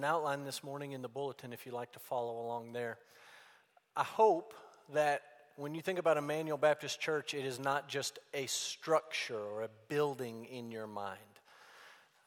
An 0.00 0.04
outline 0.04 0.44
this 0.44 0.62
morning 0.62 0.92
in 0.92 1.02
the 1.02 1.08
bulletin 1.08 1.52
if 1.52 1.66
you'd 1.66 1.74
like 1.74 1.90
to 1.90 1.98
follow 1.98 2.40
along 2.46 2.72
there. 2.72 2.98
I 3.96 4.04
hope 4.04 4.54
that 4.94 5.22
when 5.56 5.74
you 5.74 5.82
think 5.82 5.98
about 5.98 6.16
Emmanuel 6.16 6.56
Baptist 6.56 7.00
Church, 7.00 7.34
it 7.34 7.44
is 7.44 7.58
not 7.58 7.88
just 7.88 8.20
a 8.32 8.46
structure 8.46 9.40
or 9.40 9.64
a 9.64 9.68
building 9.88 10.44
in 10.44 10.70
your 10.70 10.86
mind. 10.86 11.18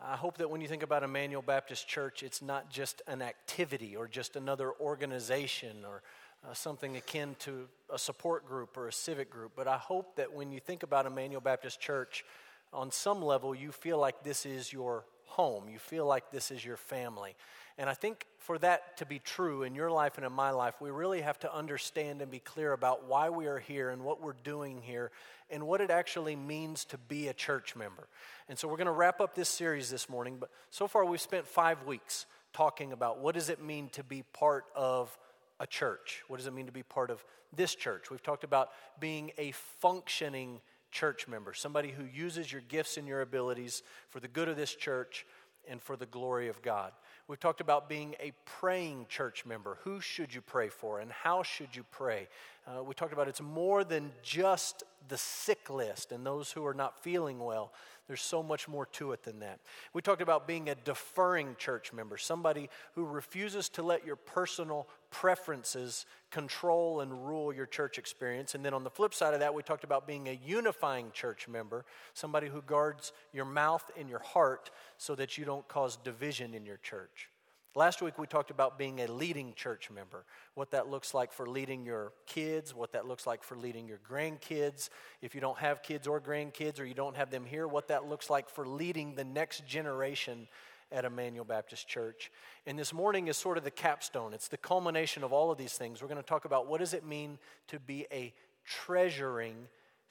I 0.02 0.18
hope 0.18 0.40
that 0.40 0.50
when 0.50 0.60
you 0.60 0.68
think 0.68 0.84
about 0.84 1.02
Emmanuel 1.02 1.42
Baptist 1.42 1.88
Church, 1.88 2.24
it's 2.24 2.42
not 2.42 2.70
just 2.70 3.04
an 3.08 3.22
activity 3.22 3.96
or 3.96 4.06
just 4.06 4.36
another 4.36 4.74
organization 4.82 5.86
or 5.88 6.04
uh, 6.46 6.54
something 6.54 6.98
akin 6.98 7.38
to 7.40 7.70
a 7.90 7.98
support 7.98 8.46
group 8.46 8.76
or 8.76 8.90
a 8.90 8.94
civic 8.94 9.30
group. 9.30 9.54
But 9.56 9.70
I 9.70 9.78
hope 9.78 10.18
that 10.18 10.34
when 10.34 10.52
you 10.52 10.60
think 10.60 10.84
about 10.84 11.06
Emmanuel 11.06 11.40
Baptist 11.40 11.80
Church, 11.80 12.26
on 12.74 12.92
some 12.92 13.22
level, 13.22 13.56
you 13.56 13.72
feel 13.72 13.98
like 13.98 14.24
this 14.24 14.46
is 14.46 14.72
your 14.72 15.06
home. 15.26 15.70
You 15.70 15.80
feel 15.80 16.06
like 16.06 16.32
this 16.32 16.52
is 16.52 16.64
your 16.64 16.78
family. 16.78 17.36
And 17.82 17.90
I 17.90 17.96
think 17.96 18.28
for 18.38 18.60
that 18.60 18.98
to 18.98 19.08
be 19.08 19.18
true 19.18 19.64
in 19.64 19.74
your 19.74 19.90
life 19.90 20.18
and 20.18 20.26
in 20.26 20.32
my 20.32 20.52
life, 20.52 20.76
we 20.80 20.92
really 20.92 21.22
have 21.22 21.40
to 21.40 21.52
understand 21.52 22.22
and 22.22 22.30
be 22.30 22.38
clear 22.38 22.74
about 22.74 23.08
why 23.08 23.32
we 23.32 23.48
are 23.48 23.58
here 23.58 23.90
and 23.90 24.04
what 24.04 24.22
we're 24.22 24.36
doing 24.44 24.84
here 24.84 25.10
and 25.50 25.66
what 25.66 25.82
it 25.82 25.90
actually 25.90 26.36
means 26.36 26.86
to 26.86 27.00
be 27.00 27.28
a 27.28 27.34
church 27.34 27.76
member. 27.76 28.08
And 28.48 28.56
so 28.56 28.68
we're 28.68 28.78
going 28.78 28.86
to 28.86 28.92
wrap 28.92 29.20
up 29.20 29.34
this 29.34 29.50
series 29.50 29.90
this 29.90 30.10
morning, 30.10 30.38
but 30.40 30.52
so 30.70 30.88
far 30.88 31.06
we've 31.06 31.20
spent 31.20 31.48
five 31.48 31.84
weeks 31.88 32.28
talking 32.54 32.92
about 32.92 33.18
what 33.18 33.34
does 33.34 33.50
it 33.50 33.64
mean 33.64 33.90
to 33.94 34.04
be 34.04 34.26
part 34.32 34.66
of 34.76 35.18
a 35.60 35.66
church? 35.66 36.22
What 36.28 36.38
does 36.38 36.46
it 36.46 36.54
mean 36.54 36.68
to 36.68 36.72
be 36.72 36.84
part 36.84 37.10
of 37.10 37.26
this 37.52 37.74
church? 37.74 38.12
We've 38.12 38.22
talked 38.22 38.44
about 38.44 38.70
being 39.00 39.32
a 39.40 39.54
functioning 39.80 40.62
church 40.92 41.28
member, 41.28 41.56
somebody 41.56 41.90
who 41.90 42.04
uses 42.04 42.52
your 42.52 42.62
gifts 42.62 42.98
and 42.98 43.08
your 43.08 43.22
abilities 43.22 43.82
for 44.10 44.20
the 44.20 44.28
good 44.28 44.50
of 44.50 44.56
this 44.56 44.76
church 44.76 45.26
and 45.68 45.82
for 45.82 45.96
the 45.96 46.06
glory 46.06 46.48
of 46.48 46.62
God. 46.62 46.92
We've 47.32 47.40
talked 47.40 47.62
about 47.62 47.88
being 47.88 48.14
a 48.20 48.34
praying 48.44 49.06
church 49.08 49.46
member. 49.46 49.78
Who 49.86 50.02
should 50.02 50.36
you 50.36 50.42
pray 50.42 50.68
for 50.68 51.00
and 51.00 51.10
how 51.10 51.44
should 51.44 51.74
you 51.74 51.86
pray? 51.90 52.28
Uh, 52.68 52.84
we 52.84 52.94
talked 52.94 53.14
about 53.14 53.30
it's 53.30 53.40
more 53.40 53.86
than 53.86 54.12
just 54.22 54.84
the 55.08 55.18
sick 55.18 55.70
list 55.70 56.12
and 56.12 56.26
those 56.26 56.52
who 56.52 56.66
are 56.66 56.74
not 56.74 57.02
feeling 57.02 57.40
well. 57.40 57.72
There's 58.08 58.22
so 58.22 58.44
much 58.44 58.68
more 58.68 58.86
to 58.88 59.14
it 59.14 59.24
than 59.24 59.40
that. 59.40 59.62
We 59.94 60.02
talked 60.02 60.22
about 60.22 60.46
being 60.46 60.68
a 60.68 60.76
deferring 60.76 61.56
church 61.58 61.94
member, 61.94 62.18
somebody 62.18 62.70
who 62.96 63.06
refuses 63.06 63.70
to 63.70 63.82
let 63.82 64.06
your 64.06 64.18
personal 64.18 64.90
preferences 65.12 66.06
control 66.32 67.02
and 67.02 67.28
rule 67.28 67.54
your 67.54 67.66
church 67.66 67.98
experience. 67.98 68.56
And 68.56 68.66
then 68.66 68.74
on 68.74 68.84
the 68.84 68.90
flip 68.90 69.14
side 69.14 69.34
of 69.34 69.42
that, 69.42 69.54
we 69.54 69.62
talked 69.62 69.84
about 69.84 70.08
being 70.08 70.28
a 70.28 70.40
unifying 70.44 71.12
church 71.12 71.48
member, 71.48 71.86
somebody 72.14 72.48
who 72.48 72.62
guards 72.62 73.12
your 73.34 73.46
mouth 73.46 73.84
and 74.00 74.10
your 74.10 74.20
heart 74.20 74.72
so 74.98 75.14
that 75.16 75.38
you 75.38 75.46
don't 75.46 75.68
cause 75.68 75.98
division 75.98 76.54
in 76.54 76.66
your 76.66 76.78
church. 76.78 77.30
Last 77.74 78.02
week 78.02 78.20
we 78.20 78.28
talked 78.28 78.52
about 78.52 78.78
being 78.78 79.00
a 79.00 79.08
leading 79.08 79.54
church 79.54 79.90
member, 79.90 80.26
what 80.56 80.72
that 80.72 80.90
looks 80.90 81.14
like 81.14 81.32
for 81.32 81.48
leading 81.48 81.86
your 81.86 82.12
kids, 82.26 82.76
what 82.76 82.92
that 82.92 83.06
looks 83.06 83.26
like 83.26 83.44
for 83.44 83.56
leading 83.56 83.88
your 83.88 84.00
grandkids. 84.00 84.90
If 85.22 85.36
you 85.36 85.40
don't 85.40 85.58
have 85.58 85.82
kids 85.82 86.06
or 86.06 86.20
grandkids 86.20 86.82
or 86.82 86.84
you 86.84 86.94
don't 86.94 87.16
have 87.16 87.30
them 87.30 87.46
here, 87.46 87.70
what 87.70 87.88
that 87.88 88.10
looks 88.10 88.30
like 88.30 88.50
for 88.50 88.68
leading 88.68 89.16
the 89.16 89.24
next 89.24 89.66
generation 89.66 90.50
at 90.92 91.06
Emmanuel 91.06 91.46
Baptist 91.46 91.88
Church. 91.88 92.32
And 92.66 92.78
this 92.78 92.94
morning 92.94 93.28
is 93.28 93.38
sort 93.38 93.58
of 93.58 93.64
the 93.64 93.72
capstone. 93.72 94.34
It's 94.34 94.48
the 94.48 94.58
culmination 94.58 95.24
of 95.24 95.32
all 95.32 95.52
of 95.52 95.58
these 95.58 95.74
things. 95.74 96.02
We're 96.02 96.08
going 96.08 96.22
to 96.22 96.28
talk 96.28 96.46
about 96.46 96.68
what 96.68 96.80
does 96.80 96.94
it 96.94 97.06
mean 97.06 97.38
to 97.68 97.80
be 97.80 98.06
a 98.12 98.34
treasuring 98.66 99.56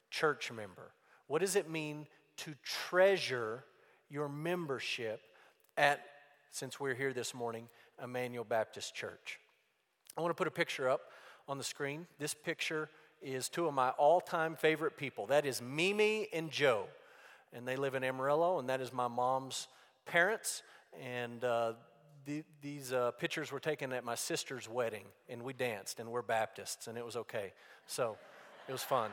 church 0.09 0.51
member? 0.51 0.91
What 1.27 1.39
does 1.39 1.55
it 1.55 1.69
mean 1.69 2.07
to 2.37 2.53
treasure 2.63 3.63
your 4.09 4.27
membership 4.27 5.21
at 5.77 6.01
since 6.51 6.79
we're 6.79 6.93
here 6.93 7.13
this 7.13 7.33
morning, 7.33 7.69
Emmanuel 8.03 8.43
Baptist 8.43 8.93
Church. 8.93 9.39
I 10.17 10.21
want 10.21 10.31
to 10.31 10.35
put 10.35 10.47
a 10.47 10.51
picture 10.51 10.89
up 10.89 11.11
on 11.47 11.57
the 11.57 11.63
screen. 11.63 12.07
This 12.19 12.33
picture 12.33 12.89
is 13.21 13.47
two 13.47 13.67
of 13.67 13.73
my 13.73 13.91
all 13.91 14.19
time 14.19 14.55
favorite 14.55 14.97
people. 14.97 15.27
That 15.27 15.45
is 15.45 15.61
Mimi 15.61 16.27
and 16.33 16.51
Joe. 16.51 16.85
And 17.53 17.65
they 17.67 17.77
live 17.77 17.95
in 17.95 18.03
Amarillo, 18.03 18.59
and 18.59 18.69
that 18.69 18.81
is 18.81 18.91
my 18.91 19.07
mom's 19.07 19.67
parents. 20.05 20.61
And 20.99 21.43
uh, 21.43 21.73
the, 22.25 22.43
these 22.61 22.93
uh, 22.93 23.11
pictures 23.11 23.51
were 23.51 23.59
taken 23.59 23.93
at 23.93 24.03
my 24.03 24.15
sister's 24.15 24.69
wedding, 24.69 25.05
and 25.29 25.43
we 25.43 25.53
danced, 25.53 25.99
and 25.99 26.11
we're 26.11 26.21
Baptists, 26.21 26.87
and 26.87 26.97
it 26.97 27.05
was 27.05 27.15
okay. 27.15 27.53
So 27.87 28.17
it 28.67 28.71
was 28.71 28.83
fun. 28.83 29.11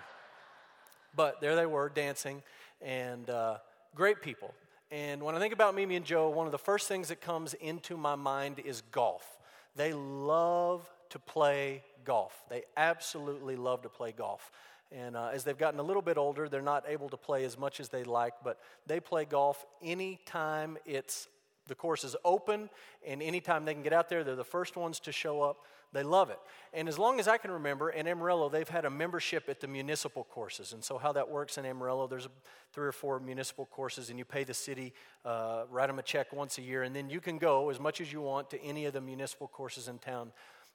But 1.15 1.41
there 1.41 1.57
they 1.57 1.67
were 1.67 1.89
dancing, 1.89 2.43
and 2.83 3.29
uh, 3.31 3.59
great 3.95 4.21
people. 4.23 4.55
And 4.91 5.23
when 5.23 5.35
I 5.35 5.39
think 5.39 5.53
about 5.53 5.75
Mimi 5.75 5.97
and 5.97 6.05
Joe, 6.05 6.29
one 6.31 6.47
of 6.47 6.53
the 6.53 6.59
first 6.59 6.89
things 6.89 7.09
that 7.09 7.21
comes 7.21 7.55
into 7.55 7.97
my 7.97 8.15
mind 8.15 8.59
is 8.65 8.83
golf. 8.93 9.39
They 9.77 9.93
love 9.93 10.91
to 11.11 11.19
play 11.19 11.83
golf. 12.05 12.33
They 12.49 12.63
absolutely 12.77 13.57
love 13.57 13.83
to 13.83 13.89
play 13.89 14.13
golf. 14.13 14.51
And 14.91 15.17
uh, 15.17 15.31
as 15.33 15.45
they've 15.45 15.59
gotten 15.59 15.79
a 15.79 15.83
little 15.83 16.03
bit 16.03 16.17
older, 16.17 16.49
they're 16.49 16.63
not 16.63 16.85
able 16.89 17.11
to 17.11 17.17
play 17.17 17.45
as 17.45 17.59
much 17.59 17.81
as 17.81 17.91
they 17.91 18.05
like, 18.05 18.33
but 18.43 18.59
they 18.87 19.01
play 19.01 19.27
golf 19.27 19.65
anytime 19.83 20.79
it's 20.87 21.29
the 21.69 21.75
course 21.75 22.05
is 22.05 22.17
open, 22.25 22.69
and 23.07 23.23
anytime 23.23 23.65
they 23.65 23.75
can 23.75 23.83
get 23.83 23.93
out 23.93 24.09
there, 24.09 24.25
they're 24.25 24.35
the 24.35 24.45
first 24.45 24.77
ones 24.77 24.99
to 25.01 25.13
show 25.13 25.43
up. 25.43 25.65
They 25.93 26.03
love 26.03 26.29
it. 26.29 26.39
And 26.75 26.87
as 26.87 26.99
long 26.99 27.19
as 27.19 27.29
I 27.29 27.39
can 27.39 27.51
remember, 27.51 27.89
in 27.91 28.07
Amarillo, 28.07 28.51
they've 28.51 28.69
had 28.69 28.85
a 28.85 28.91
membership 28.91 29.49
at 29.49 29.61
the 29.61 29.69
municipal 29.69 30.25
courses. 30.25 30.75
And 30.75 30.85
so, 30.85 30.99
how 30.99 31.13
that 31.13 31.31
works 31.31 31.57
in 31.57 31.65
Amarillo, 31.65 32.07
there's 32.07 32.29
three 32.73 32.87
or 32.87 32.93
four 32.93 33.21
municipal 33.21 33.65
courses, 33.67 34.11
and 34.11 34.19
you 34.19 34.25
pay 34.27 34.45
the 34.45 34.53
city, 34.53 34.93
uh, 35.25 35.65
write 35.71 35.87
them 35.87 35.99
a 35.99 36.03
check 36.03 36.33
once 36.33 36.59
a 36.59 36.63
year, 36.63 36.83
and 36.83 36.95
then 36.95 37.09
you 37.09 37.21
can 37.21 37.39
go 37.39 37.71
as 37.71 37.81
much 37.81 38.01
as 38.03 38.13
you 38.13 38.21
want 38.21 38.51
to 38.51 38.63
any 38.63 38.85
of 38.85 38.93
the 38.93 39.01
municipal 39.01 39.49
courses 39.49 39.89
in 39.89 39.99
town 39.99 40.31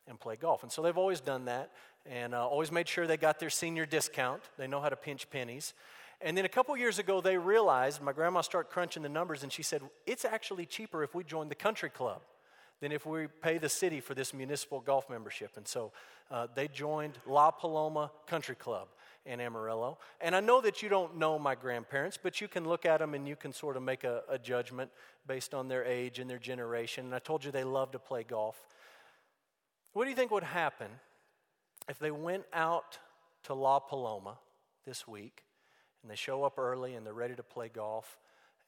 and 0.08 0.20
play 0.20 0.36
golf. 0.36 0.64
And 0.64 0.72
so, 0.72 0.82
they've 0.82 0.98
always 0.98 1.20
done 1.20 1.46
that 1.46 1.72
and 2.06 2.34
uh, 2.34 2.48
always 2.48 2.72
made 2.72 2.88
sure 2.88 3.08
they 3.08 3.18
got 3.18 3.40
their 3.40 3.50
senior 3.50 3.86
discount. 3.86 4.42
They 4.58 4.68
know 4.68 4.82
how 4.82 4.90
to 4.90 4.96
pinch 4.96 5.30
pennies. 5.30 5.74
And 6.22 6.38
then 6.38 6.46
a 6.46 6.50
couple 6.50 6.76
years 6.78 7.00
ago, 7.00 7.22
they 7.22 7.38
realized, 7.38 8.02
my 8.02 8.14
grandma 8.14 8.42
started 8.42 8.70
crunching 8.70 9.04
the 9.04 9.10
numbers, 9.10 9.44
and 9.44 9.52
she 9.52 9.64
said, 9.64 9.82
it's 10.06 10.26
actually 10.26 10.66
cheaper 10.66 11.04
if 11.04 11.14
we 11.14 11.24
join 11.24 11.50
the 11.50 11.56
country 11.56 11.90
club 11.90 12.22
than 12.80 12.92
if 12.92 13.06
we 13.06 13.28
pay 13.28 13.58
the 13.58 13.70
city 13.70 14.00
for 14.00 14.14
this 14.14 14.34
municipal 14.34 14.80
golf 14.80 15.10
membership. 15.10 15.52
And 15.56 15.68
so 15.68 15.92
uh, 16.32 16.48
they 16.54 16.68
joined 16.68 17.18
La 17.26 17.52
Paloma 17.52 18.12
Country 18.28 18.56
Club 18.56 18.88
in 19.26 19.40
Amarillo. 19.40 20.00
And 20.20 20.36
I 20.36 20.42
know 20.42 20.60
that 20.62 20.84
you 20.84 20.90
don't 20.90 21.18
know 21.18 21.40
my 21.40 21.56
grandparents, 21.56 22.18
but 22.22 22.42
you 22.42 22.48
can 22.48 22.68
look 22.68 22.86
at 22.86 23.00
them 23.00 23.14
and 23.14 23.28
you 23.28 23.36
can 23.36 23.54
sort 23.54 23.78
of 23.78 23.84
make 23.84 24.04
a, 24.04 24.24
a 24.28 24.38
judgment 24.38 24.92
based 25.26 25.54
on 25.54 25.70
their 25.70 25.86
age 25.86 26.20
and 26.20 26.30
their 26.30 26.40
generation. 26.40 27.06
And 27.06 27.16
I 27.16 27.20
told 27.20 27.46
you 27.46 27.52
they 27.52 27.64
love 27.64 27.92
to 27.92 28.00
play 28.00 28.24
golf. 28.24 28.68
What 29.94 30.04
do 30.04 30.10
you 30.10 30.16
think 30.16 30.32
would 30.32 30.44
happen 30.44 30.90
if 31.88 32.00
they 32.00 32.12
went 32.12 32.44
out 32.52 33.00
to 33.44 33.54
La 33.54 33.80
Paloma 33.80 34.40
this 34.86 35.08
week 35.08 35.44
and 36.04 36.12
they 36.12 36.16
show 36.16 36.44
up 36.44 36.60
early 36.60 36.94
and 36.94 37.06
they're 37.06 37.14
ready 37.14 37.36
to 37.36 37.44
play 37.44 37.72
golf 37.74 38.20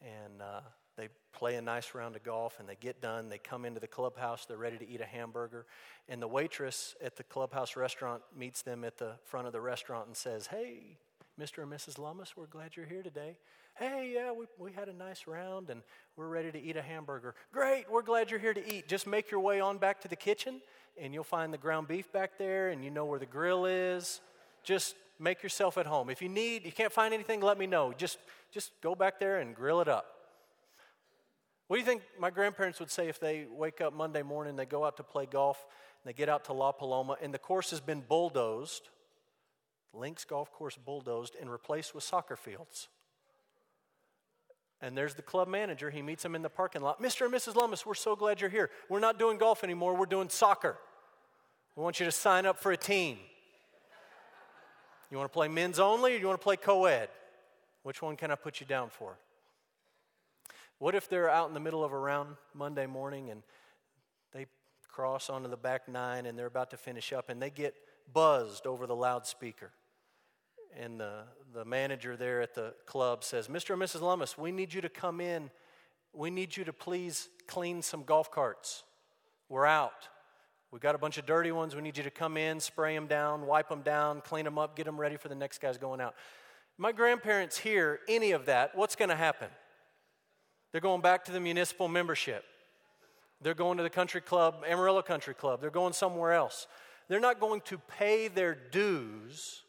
and 0.02 0.42
uh, 0.42 0.62
they 0.98 1.10
play 1.34 1.56
a 1.56 1.62
nice 1.62 1.94
round 1.94 2.16
of 2.16 2.24
golf 2.24 2.60
and 2.60 2.68
they 2.68 2.78
get 2.80 3.02
done. 3.02 3.30
They 3.30 3.38
come 3.38 3.66
into 3.66 3.80
the 3.80 3.88
clubhouse, 3.88 4.46
they're 4.46 4.58
ready 4.58 4.78
to 4.78 4.90
eat 4.90 5.02
a 5.02 5.06
hamburger. 5.06 5.66
And 6.08 6.22
the 6.22 6.28
waitress 6.28 6.96
at 7.04 7.18
the 7.18 7.24
clubhouse 7.24 7.76
restaurant 7.76 8.24
meets 8.36 8.62
them 8.62 8.84
at 8.84 8.98
the 8.98 9.14
front 9.26 9.48
of 9.48 9.54
the 9.54 9.62
restaurant 9.62 10.08
and 10.08 10.16
says, 10.16 10.48
Hey, 10.48 10.98
Mr. 11.40 11.64
and 11.64 11.72
Mrs. 11.72 12.00
Lummis, 12.00 12.38
we're 12.38 12.46
glad 12.46 12.78
you're 12.78 12.86
here 12.86 13.04
today. 13.04 13.38
Hey, 13.78 14.12
yeah, 14.14 14.32
we, 14.32 14.46
we 14.58 14.72
had 14.72 14.88
a 14.88 14.94
nice 14.94 15.28
round 15.28 15.70
and 15.70 15.82
we're 16.16 16.30
ready 16.30 16.50
to 16.50 16.62
eat 16.62 16.78
a 16.78 16.82
hamburger. 16.82 17.36
Great, 17.52 17.92
we're 17.92 18.04
glad 18.04 18.32
you're 18.32 18.40
here 18.40 18.54
to 18.54 18.74
eat. 18.74 18.88
Just 18.88 19.06
make 19.06 19.30
your 19.30 19.42
way 19.42 19.60
on 19.60 19.78
back 19.78 20.00
to 20.02 20.08
the 20.08 20.16
kitchen 20.16 20.62
and 20.98 21.14
you'll 21.14 21.26
find 21.26 21.54
the 21.54 21.58
ground 21.58 21.90
beef 21.90 22.10
back 22.14 22.38
there 22.38 22.70
and 22.70 22.86
you 22.86 22.90
know 22.90 23.04
where 23.04 23.20
the 23.20 23.26
grill 23.26 23.66
is. 23.66 24.22
Just 24.64 24.96
make 25.20 25.44
yourself 25.44 25.78
at 25.78 25.86
home. 25.86 26.10
If 26.10 26.22
you 26.22 26.30
need, 26.30 26.66
you 26.66 26.72
can't 26.72 26.92
find 26.92 27.14
anything, 27.14 27.42
let 27.42 27.58
me 27.58 27.68
know. 27.68 27.94
Just, 27.98 28.18
just 28.52 28.72
go 28.82 28.96
back 28.96 29.20
there 29.20 29.40
and 29.40 29.56
grill 29.56 29.82
it 29.82 29.88
up. 29.88 30.06
What 31.68 31.78
do 31.78 31.80
you 31.80 31.86
think 31.86 32.04
my 32.20 32.30
grandparents 32.30 32.80
would 32.80 32.92
say 32.92 33.08
if 33.08 33.20
they 33.20 33.48
wake 33.50 33.82
up 33.82 33.94
Monday 33.94 34.22
morning, 34.22 34.56
they 34.56 34.66
go 34.66 34.86
out 34.86 34.98
to 34.98 35.04
play 35.04 35.26
golf, 35.26 35.66
and 36.04 36.10
they 36.10 36.16
get 36.16 36.30
out 36.30 36.46
to 36.46 36.54
La 36.54 36.72
Paloma, 36.72 37.18
and 37.22 37.34
the 37.34 37.40
course 37.40 37.72
has 37.72 37.80
been 37.80 38.02
bulldozed, 38.02 38.90
Links 39.94 40.26
Golf 40.26 40.52
Course 40.52 40.78
bulldozed, 40.78 41.36
and 41.40 41.50
replaced 41.50 41.96
with 41.96 42.04
soccer 42.04 42.36
fields? 42.36 42.88
And 44.82 44.96
there's 44.96 45.16
the 45.16 45.22
club 45.22 45.48
manager. 45.48 45.90
He 45.90 46.02
meets 46.02 46.24
him 46.24 46.36
in 46.36 46.42
the 46.42 46.50
parking 46.50 46.82
lot. 46.82 47.02
Mr. 47.02 47.26
and 47.26 47.34
Mrs. 47.34 47.56
Lummis, 47.56 47.86
we're 47.86 47.96
so 47.96 48.16
glad 48.16 48.42
you're 48.42 48.50
here. 48.50 48.70
We're 48.90 49.00
not 49.00 49.18
doing 49.18 49.38
golf 49.38 49.64
anymore, 49.64 49.96
we're 49.96 50.06
doing 50.06 50.30
soccer. 50.30 50.78
We 51.76 51.84
want 51.84 52.00
you 52.00 52.06
to 52.06 52.12
sign 52.12 52.46
up 52.46 52.60
for 52.60 52.72
a 52.72 52.78
team. 52.78 53.18
You 55.10 55.18
want 55.18 55.32
to 55.32 55.34
play 55.34 55.48
men's 55.48 55.80
only 55.80 56.16
or 56.16 56.18
you 56.18 56.28
want 56.28 56.40
to 56.40 56.44
play 56.44 56.58
co 56.58 56.86
ed? 56.86 57.10
Which 57.84 58.02
one 58.02 58.16
can 58.16 58.32
I 58.32 58.36
put 58.36 58.60
you 58.60 58.66
down 58.66 58.90
for? 58.90 59.18
What 60.80 60.96
if 60.96 61.08
they're 61.08 61.30
out 61.30 61.48
in 61.48 61.54
the 61.54 61.60
middle 61.60 61.84
of 61.84 61.92
a 61.92 61.98
round 61.98 62.36
Monday 62.54 62.86
morning 62.86 63.30
and 63.30 63.44
they 64.34 64.48
cross 64.90 65.30
onto 65.30 65.50
the 65.50 65.58
back 65.58 65.88
nine 65.88 66.26
and 66.26 66.38
they're 66.38 66.48
about 66.48 66.72
to 66.72 66.78
finish 66.78 67.14
up 67.14 67.30
and 67.30 67.42
they 67.42 67.50
get 67.50 67.76
buzzed 68.12 68.66
over 68.66 68.88
the 68.88 68.96
loudspeaker? 68.96 69.72
And 70.78 71.00
the, 71.00 71.24
the 71.54 71.64
manager 71.64 72.18
there 72.18 72.42
at 72.42 72.54
the 72.54 72.74
club 72.86 73.24
says, 73.24 73.48
Mr. 73.48 73.74
and 73.74 73.82
Mrs. 73.82 74.02
Lummis, 74.02 74.38
we 74.38 74.52
need 74.52 74.74
you 74.74 74.82
to 74.82 74.90
come 74.90 75.22
in. 75.22 75.50
We 76.12 76.30
need 76.30 76.58
you 76.58 76.66
to 76.66 76.74
please 76.74 77.30
clean 77.48 77.82
some 77.82 78.04
golf 78.04 78.32
carts 78.32 78.84
We're 79.48 79.66
out. 79.66 80.10
We 80.76 80.80
got 80.80 80.94
a 80.94 80.98
bunch 80.98 81.18
of 81.18 81.26
dirty 81.26 81.54
ones. 81.54 81.74
We 81.74 81.82
need 81.82 81.96
you 81.96 82.04
to 82.04 82.12
come 82.12 82.36
in, 82.36 82.60
spray 82.60 82.94
them 82.94 83.08
down, 83.08 83.46
wipe 83.46 83.70
them 83.70 83.82
down, 83.82 84.20
clean 84.20 84.44
them 84.44 84.58
up, 84.58 84.76
get 84.76 84.86
them 84.86 85.00
ready 85.00 85.16
for 85.16 85.30
the 85.30 85.36
next 85.36 85.62
guys 85.62 85.78
going 85.78 86.02
out. 86.02 86.16
My 86.78 86.92
grandparents 86.92 87.58
hear 87.58 88.02
any 88.10 88.32
of 88.32 88.48
that, 88.48 88.76
what's 88.76 88.98
going 88.98 89.08
to 89.08 89.16
happen? 89.16 89.48
They're 90.74 90.82
going 90.82 91.00
back 91.00 91.24
to 91.26 91.32
the 91.32 91.40
municipal 91.40 91.88
membership. 91.88 92.44
They're 93.40 93.54
going 93.54 93.78
to 93.78 93.84
the 93.84 93.90
country 93.90 94.20
club, 94.20 94.66
Amarillo 94.68 95.02
Country 95.02 95.34
Club. 95.34 95.62
They're 95.62 95.70
going 95.70 95.94
somewhere 95.94 96.34
else. 96.34 96.68
They're 97.08 97.22
not 97.22 97.40
going 97.40 97.62
to 97.62 97.78
pay 97.78 98.28
their 98.28 98.54
dues 98.54 99.62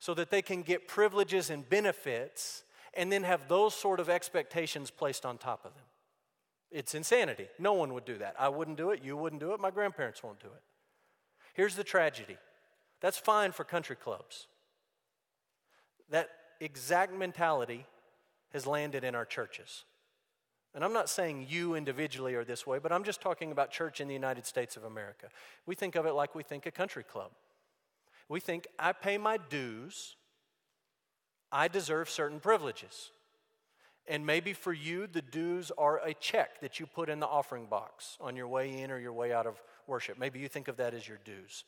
so 0.00 0.12
that 0.12 0.28
they 0.28 0.42
can 0.42 0.60
get 0.60 0.86
privileges 0.86 1.48
and 1.48 1.66
benefits 1.66 2.64
and 2.92 3.10
then 3.10 3.22
have 3.22 3.48
those 3.48 3.74
sort 3.74 4.00
of 4.00 4.10
expectations 4.10 4.90
placed 4.90 5.24
on 5.24 5.38
top 5.38 5.64
of 5.64 5.72
them. 5.72 5.84
It's 6.74 6.92
insanity. 6.96 7.46
No 7.56 7.72
one 7.72 7.94
would 7.94 8.04
do 8.04 8.18
that. 8.18 8.34
I 8.36 8.48
wouldn't 8.48 8.76
do 8.76 8.90
it. 8.90 9.00
You 9.04 9.16
wouldn't 9.16 9.40
do 9.40 9.52
it. 9.54 9.60
My 9.60 9.70
grandparents 9.70 10.24
won't 10.24 10.40
do 10.40 10.48
it. 10.48 10.62
Here's 11.54 11.76
the 11.76 11.84
tragedy 11.84 12.36
that's 13.00 13.16
fine 13.16 13.52
for 13.52 13.62
country 13.62 13.94
clubs. 13.94 14.48
That 16.10 16.30
exact 16.60 17.14
mentality 17.14 17.86
has 18.52 18.66
landed 18.66 19.04
in 19.04 19.14
our 19.14 19.24
churches. 19.24 19.84
And 20.74 20.82
I'm 20.82 20.92
not 20.92 21.08
saying 21.08 21.46
you 21.48 21.76
individually 21.76 22.34
are 22.34 22.44
this 22.44 22.66
way, 22.66 22.80
but 22.80 22.90
I'm 22.90 23.04
just 23.04 23.20
talking 23.20 23.52
about 23.52 23.70
church 23.70 24.00
in 24.00 24.08
the 24.08 24.14
United 24.14 24.44
States 24.44 24.76
of 24.76 24.82
America. 24.82 25.28
We 25.66 25.76
think 25.76 25.94
of 25.94 26.06
it 26.06 26.14
like 26.14 26.34
we 26.34 26.42
think 26.42 26.66
a 26.66 26.72
country 26.72 27.04
club. 27.04 27.30
We 28.28 28.40
think, 28.40 28.66
I 28.80 28.92
pay 28.92 29.16
my 29.16 29.36
dues, 29.36 30.16
I 31.52 31.68
deserve 31.68 32.10
certain 32.10 32.40
privileges. 32.40 33.10
And 34.06 34.26
maybe 34.26 34.52
for 34.52 34.72
you, 34.72 35.06
the 35.06 35.22
dues 35.22 35.72
are 35.78 35.98
a 35.98 36.12
check 36.14 36.60
that 36.60 36.78
you 36.78 36.86
put 36.86 37.08
in 37.08 37.20
the 37.20 37.26
offering 37.26 37.66
box 37.66 38.18
on 38.20 38.36
your 38.36 38.48
way 38.48 38.80
in 38.80 38.90
or 38.90 38.98
your 38.98 39.12
way 39.12 39.32
out 39.32 39.46
of 39.46 39.62
worship. 39.86 40.18
Maybe 40.18 40.40
you 40.40 40.48
think 40.48 40.68
of 40.68 40.76
that 40.76 40.92
as 40.92 41.08
your 41.08 41.18
dues. 41.24 41.64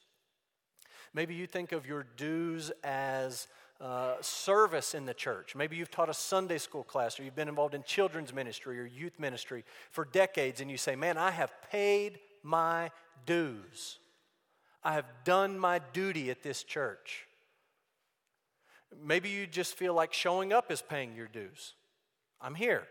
Maybe 1.14 1.34
you 1.34 1.46
think 1.46 1.72
of 1.72 1.86
your 1.86 2.06
dues 2.16 2.70
as 2.84 3.48
uh, 3.80 4.14
service 4.20 4.94
in 4.94 5.06
the 5.06 5.14
church. 5.14 5.54
Maybe 5.54 5.76
you've 5.76 5.90
taught 5.90 6.10
a 6.10 6.14
Sunday 6.14 6.58
school 6.58 6.84
class 6.84 7.18
or 7.18 7.22
you've 7.22 7.36
been 7.36 7.48
involved 7.48 7.74
in 7.74 7.82
children's 7.84 8.34
ministry 8.34 8.78
or 8.78 8.86
youth 8.86 9.18
ministry 9.18 9.64
for 9.90 10.04
decades, 10.04 10.60
and 10.60 10.70
you 10.70 10.76
say, 10.76 10.96
Man, 10.96 11.16
I 11.16 11.30
have 11.30 11.52
paid 11.70 12.18
my 12.42 12.90
dues. 13.24 13.98
I 14.84 14.92
have 14.92 15.06
done 15.24 15.58
my 15.58 15.80
duty 15.92 16.30
at 16.30 16.42
this 16.42 16.62
church. 16.62 17.26
Maybe 19.04 19.28
you 19.28 19.46
just 19.46 19.74
feel 19.74 19.94
like 19.94 20.12
showing 20.12 20.52
up 20.52 20.70
is 20.70 20.80
paying 20.80 21.14
your 21.14 21.26
dues. 21.26 21.74
I'm 22.40 22.54
here. 22.54 22.86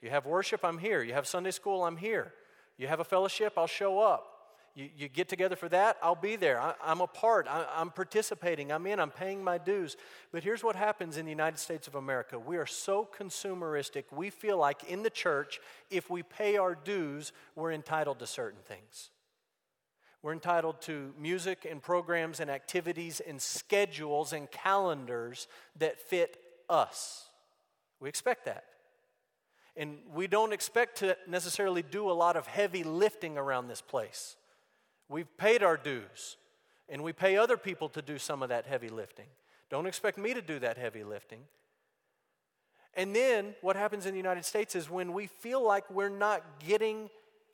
You 0.00 0.10
have 0.10 0.26
worship, 0.26 0.64
I'm 0.64 0.78
here. 0.78 1.02
You 1.02 1.12
have 1.12 1.26
Sunday 1.26 1.52
school, 1.52 1.84
I'm 1.84 1.96
here. 1.96 2.32
You 2.76 2.88
have 2.88 3.00
a 3.00 3.04
fellowship, 3.04 3.54
I'll 3.56 3.66
show 3.66 4.00
up. 4.00 4.28
You, 4.74 4.88
you 4.96 5.08
get 5.08 5.28
together 5.28 5.54
for 5.54 5.68
that, 5.68 5.98
I'll 6.02 6.14
be 6.14 6.36
there. 6.36 6.58
I, 6.58 6.74
am 6.86 7.02
a 7.02 7.06
part, 7.06 7.46
I, 7.46 7.66
I'm 7.76 7.90
participating, 7.90 8.72
I'm 8.72 8.86
in, 8.86 8.98
I'm 9.00 9.10
paying 9.10 9.44
my 9.44 9.58
dues. 9.58 9.96
But 10.32 10.42
here's 10.42 10.64
what 10.64 10.76
happens 10.76 11.18
in 11.18 11.26
the 11.26 11.30
United 11.30 11.58
States 11.58 11.86
of 11.86 11.94
America 11.94 12.38
we 12.38 12.56
are 12.56 12.66
so 12.66 13.08
consumeristic, 13.16 14.04
we 14.10 14.30
feel 14.30 14.56
like 14.56 14.84
in 14.84 15.02
the 15.02 15.10
church, 15.10 15.60
if 15.90 16.08
we 16.08 16.22
pay 16.22 16.56
our 16.56 16.74
dues, 16.74 17.32
we're 17.54 17.72
entitled 17.72 18.18
to 18.20 18.26
certain 18.26 18.60
things. 18.64 19.10
We're 20.22 20.32
entitled 20.32 20.80
to 20.82 21.12
music 21.20 21.66
and 21.68 21.82
programs 21.82 22.40
and 22.40 22.48
activities 22.48 23.20
and 23.20 23.42
schedules 23.42 24.32
and 24.32 24.50
calendars 24.50 25.48
that 25.78 26.00
fit 26.00 26.38
us. 26.68 27.28
We 28.02 28.08
expect 28.08 28.46
that. 28.46 28.64
And 29.76 29.98
we 30.12 30.26
don't 30.26 30.52
expect 30.52 30.98
to 30.98 31.16
necessarily 31.26 31.82
do 31.82 32.10
a 32.10 32.12
lot 32.12 32.36
of 32.36 32.46
heavy 32.48 32.82
lifting 32.82 33.38
around 33.38 33.68
this 33.68 33.80
place. 33.80 34.36
We've 35.08 35.34
paid 35.38 35.62
our 35.62 35.76
dues, 35.76 36.36
and 36.88 37.02
we 37.02 37.12
pay 37.12 37.36
other 37.36 37.56
people 37.56 37.88
to 37.90 38.02
do 38.02 38.18
some 38.18 38.42
of 38.42 38.48
that 38.48 38.66
heavy 38.66 38.88
lifting. 38.88 39.26
Don't 39.70 39.86
expect 39.86 40.18
me 40.18 40.34
to 40.34 40.42
do 40.42 40.58
that 40.58 40.76
heavy 40.76 41.04
lifting. 41.04 41.40
And 42.94 43.14
then 43.14 43.54
what 43.62 43.76
happens 43.76 44.04
in 44.04 44.12
the 44.12 44.18
United 44.18 44.44
States 44.44 44.74
is 44.74 44.90
when 44.90 45.12
we 45.14 45.26
feel 45.26 45.64
like 45.64 45.88
we're 45.88 46.10
not 46.10 46.42
getting 46.66 47.08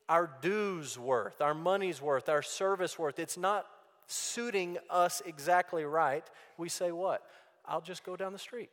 our 0.09 0.31
dues 0.41 0.99
worth, 0.99 1.43
our 1.43 1.55
money's 1.55 2.01
worth, 2.01 2.29
our 2.29 2.43
service 2.43 2.99
worth, 2.99 3.19
it's 3.19 3.37
not 3.37 3.67
suiting 4.07 4.79
us 4.89 5.21
exactly 5.27 5.85
right, 5.85 6.25
we 6.57 6.71
say, 6.71 6.91
What? 6.91 7.23
I'll 7.67 7.83
just 7.83 8.03
go 8.03 8.17
down 8.17 8.33
the 8.33 8.39
street. 8.39 8.71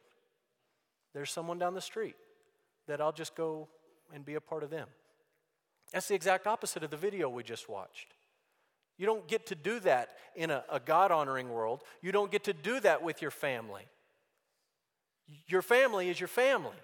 There's 1.15 1.31
someone 1.31 1.57
down 1.57 1.73
the 1.73 1.81
street 1.81 2.17
that 2.88 3.00
I'll 3.00 3.13
just 3.13 3.35
go 3.35 3.69
and 4.13 4.25
be 4.25 4.35
a 4.35 4.41
part 4.41 4.63
of 4.63 4.69
them. 4.69 4.89
That's 5.94 6.09
the 6.09 6.13
exact 6.13 6.45
opposite 6.45 6.83
of 6.83 6.91
the 6.91 6.97
video 6.97 7.29
we 7.29 7.41
just 7.41 7.69
watched. 7.69 8.07
You 8.97 9.06
don't 9.06 9.25
get 9.25 9.45
to 9.47 9.56
do 9.56 9.79
that 9.79 10.09
in 10.35 10.51
a, 10.51 10.65
a 10.69 10.79
God 10.79 11.12
honoring 11.12 11.50
world. 11.50 11.83
You 12.01 12.12
don't 12.12 12.31
get 12.31 12.44
to 12.44 12.53
do 12.53 12.81
that 12.81 13.01
with 13.01 13.21
your 13.21 13.31
family. 13.31 13.83
Your 15.47 15.62
family 15.62 16.09
is 16.09 16.19
your 16.19 16.27
family. 16.27 16.75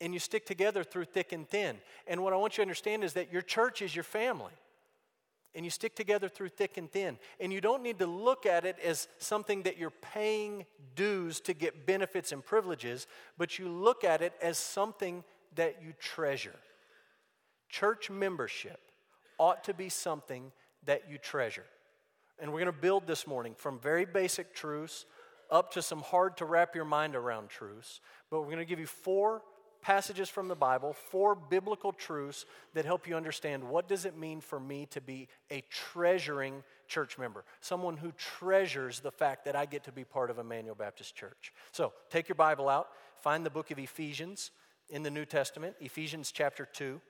And 0.00 0.14
you 0.14 0.20
stick 0.20 0.46
together 0.46 0.82
through 0.82 1.04
thick 1.04 1.32
and 1.32 1.46
thin. 1.46 1.76
And 2.06 2.22
what 2.22 2.32
I 2.32 2.36
want 2.36 2.54
you 2.54 2.56
to 2.56 2.62
understand 2.62 3.04
is 3.04 3.12
that 3.12 3.30
your 3.30 3.42
church 3.42 3.82
is 3.82 3.94
your 3.94 4.04
family. 4.04 4.52
And 5.58 5.66
you 5.66 5.72
stick 5.72 5.96
together 5.96 6.28
through 6.28 6.50
thick 6.50 6.76
and 6.76 6.88
thin. 6.88 7.18
And 7.40 7.52
you 7.52 7.60
don't 7.60 7.82
need 7.82 7.98
to 7.98 8.06
look 8.06 8.46
at 8.46 8.64
it 8.64 8.76
as 8.78 9.08
something 9.18 9.64
that 9.64 9.76
you're 9.76 9.90
paying 9.90 10.66
dues 10.94 11.40
to 11.40 11.52
get 11.52 11.84
benefits 11.84 12.30
and 12.30 12.46
privileges, 12.46 13.08
but 13.36 13.58
you 13.58 13.68
look 13.68 14.04
at 14.04 14.22
it 14.22 14.34
as 14.40 14.56
something 14.56 15.24
that 15.56 15.82
you 15.82 15.94
treasure. 15.98 16.54
Church 17.68 18.08
membership 18.08 18.78
ought 19.36 19.64
to 19.64 19.74
be 19.74 19.88
something 19.88 20.52
that 20.84 21.10
you 21.10 21.18
treasure. 21.18 21.66
And 22.38 22.52
we're 22.52 22.60
going 22.60 22.72
to 22.72 22.80
build 22.80 23.08
this 23.08 23.26
morning 23.26 23.56
from 23.58 23.80
very 23.80 24.04
basic 24.04 24.54
truths 24.54 25.06
up 25.50 25.72
to 25.72 25.82
some 25.82 26.02
hard 26.02 26.36
to 26.36 26.44
wrap 26.44 26.76
your 26.76 26.84
mind 26.84 27.16
around 27.16 27.48
truths. 27.48 28.00
But 28.30 28.42
we're 28.42 28.52
going 28.52 28.58
to 28.58 28.64
give 28.64 28.78
you 28.78 28.86
four 28.86 29.42
passages 29.82 30.28
from 30.28 30.48
the 30.48 30.54
Bible, 30.54 30.92
four 30.92 31.34
biblical 31.34 31.92
truths 31.92 32.44
that 32.74 32.84
help 32.84 33.08
you 33.08 33.16
understand 33.16 33.64
what 33.64 33.88
does 33.88 34.04
it 34.04 34.16
mean 34.16 34.40
for 34.40 34.60
me 34.60 34.86
to 34.90 35.00
be 35.00 35.28
a 35.50 35.62
treasuring 35.70 36.62
church 36.86 37.18
member, 37.18 37.44
someone 37.60 37.96
who 37.96 38.12
treasures 38.12 39.00
the 39.00 39.10
fact 39.10 39.44
that 39.44 39.56
I 39.56 39.66
get 39.66 39.84
to 39.84 39.92
be 39.92 40.04
part 40.04 40.30
of 40.30 40.38
Emmanuel 40.38 40.74
Baptist 40.74 41.14
Church. 41.14 41.52
So, 41.72 41.92
take 42.10 42.28
your 42.28 42.36
Bible 42.36 42.68
out, 42.68 42.88
find 43.20 43.44
the 43.44 43.50
book 43.50 43.70
of 43.70 43.78
Ephesians 43.78 44.50
in 44.88 45.02
the 45.02 45.10
New 45.10 45.24
Testament, 45.24 45.76
Ephesians 45.80 46.32
chapter 46.32 46.64
2. 46.64 47.00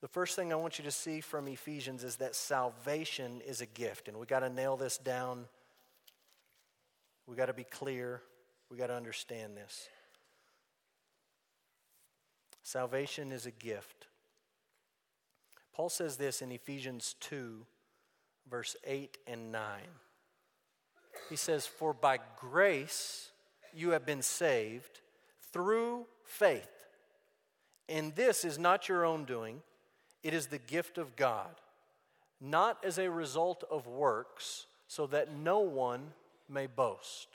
The 0.00 0.08
first 0.08 0.34
thing 0.34 0.50
I 0.50 0.56
want 0.56 0.78
you 0.78 0.84
to 0.84 0.90
see 0.90 1.20
from 1.20 1.46
Ephesians 1.46 2.04
is 2.04 2.16
that 2.16 2.34
salvation 2.34 3.42
is 3.46 3.60
a 3.60 3.66
gift. 3.66 4.08
And 4.08 4.18
we 4.18 4.24
got 4.24 4.40
to 4.40 4.48
nail 4.48 4.76
this 4.78 4.96
down. 4.96 5.44
We 7.30 7.36
got 7.36 7.46
to 7.46 7.52
be 7.52 7.62
clear. 7.62 8.22
We 8.72 8.76
got 8.76 8.88
to 8.88 8.96
understand 8.96 9.56
this. 9.56 9.88
Salvation 12.64 13.30
is 13.30 13.46
a 13.46 13.52
gift. 13.52 14.08
Paul 15.72 15.90
says 15.90 16.16
this 16.16 16.42
in 16.42 16.50
Ephesians 16.50 17.14
2, 17.20 17.64
verse 18.50 18.74
8 18.84 19.16
and 19.28 19.52
9. 19.52 19.62
He 21.28 21.36
says, 21.36 21.68
For 21.68 21.94
by 21.94 22.18
grace 22.36 23.30
you 23.72 23.90
have 23.90 24.04
been 24.04 24.22
saved 24.22 25.00
through 25.52 26.06
faith. 26.24 26.88
And 27.88 28.12
this 28.16 28.44
is 28.44 28.58
not 28.58 28.88
your 28.88 29.04
own 29.04 29.24
doing. 29.24 29.62
It 30.24 30.34
is 30.34 30.48
the 30.48 30.58
gift 30.58 30.98
of 30.98 31.14
God, 31.14 31.60
not 32.40 32.84
as 32.84 32.98
a 32.98 33.08
result 33.08 33.62
of 33.70 33.86
works, 33.86 34.66
so 34.88 35.06
that 35.06 35.32
no 35.32 35.60
one 35.60 36.12
may 36.50 36.66
boast. 36.66 37.28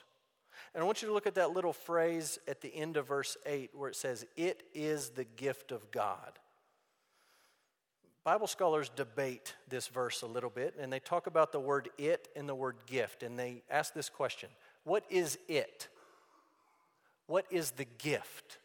And 0.74 0.84
I 0.84 0.86
want 0.86 1.02
you 1.02 1.08
to 1.08 1.14
look 1.14 1.28
at 1.28 1.36
that 1.36 1.52
little 1.52 1.74
phrase 1.74 2.38
at 2.48 2.62
the 2.62 2.74
end 2.74 2.98
of 2.98 3.08
verse 3.08 3.38
8 3.46 3.72
where 3.74 3.90
it 3.90 3.96
says, 3.96 4.26
It 4.36 4.64
is 4.74 5.10
the 5.10 5.24
gift 5.24 5.72
of 5.72 5.90
God. 5.92 6.40
Bible 8.24 8.48
scholars 8.48 8.90
debate 8.96 9.56
this 9.70 9.88
verse 9.88 10.24
a 10.24 10.28
little 10.28 10.50
bit, 10.50 10.76
and 10.80 10.92
they 10.92 11.00
talk 11.00 11.28
about 11.28 11.52
the 11.52 11.60
word 11.60 11.90
it 11.98 12.28
and 12.36 12.50
the 12.50 12.56
word 12.56 12.78
gift, 12.88 13.22
and 13.22 13.38
they 13.38 13.62
ask 13.70 13.94
this 13.94 14.10
question 14.10 14.50
What 14.84 15.04
is 15.10 15.38
it? 15.48 15.88
What 17.28 17.46
is 17.50 17.72
the 17.72 17.86
gift? 17.98 18.60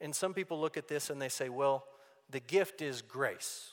And 0.00 0.14
some 0.14 0.32
people 0.32 0.60
look 0.60 0.76
at 0.76 0.88
this 0.88 1.10
and 1.10 1.20
they 1.20 1.28
say, 1.28 1.48
Well, 1.48 1.84
the 2.30 2.40
gift 2.40 2.80
is 2.80 3.02
grace. 3.02 3.72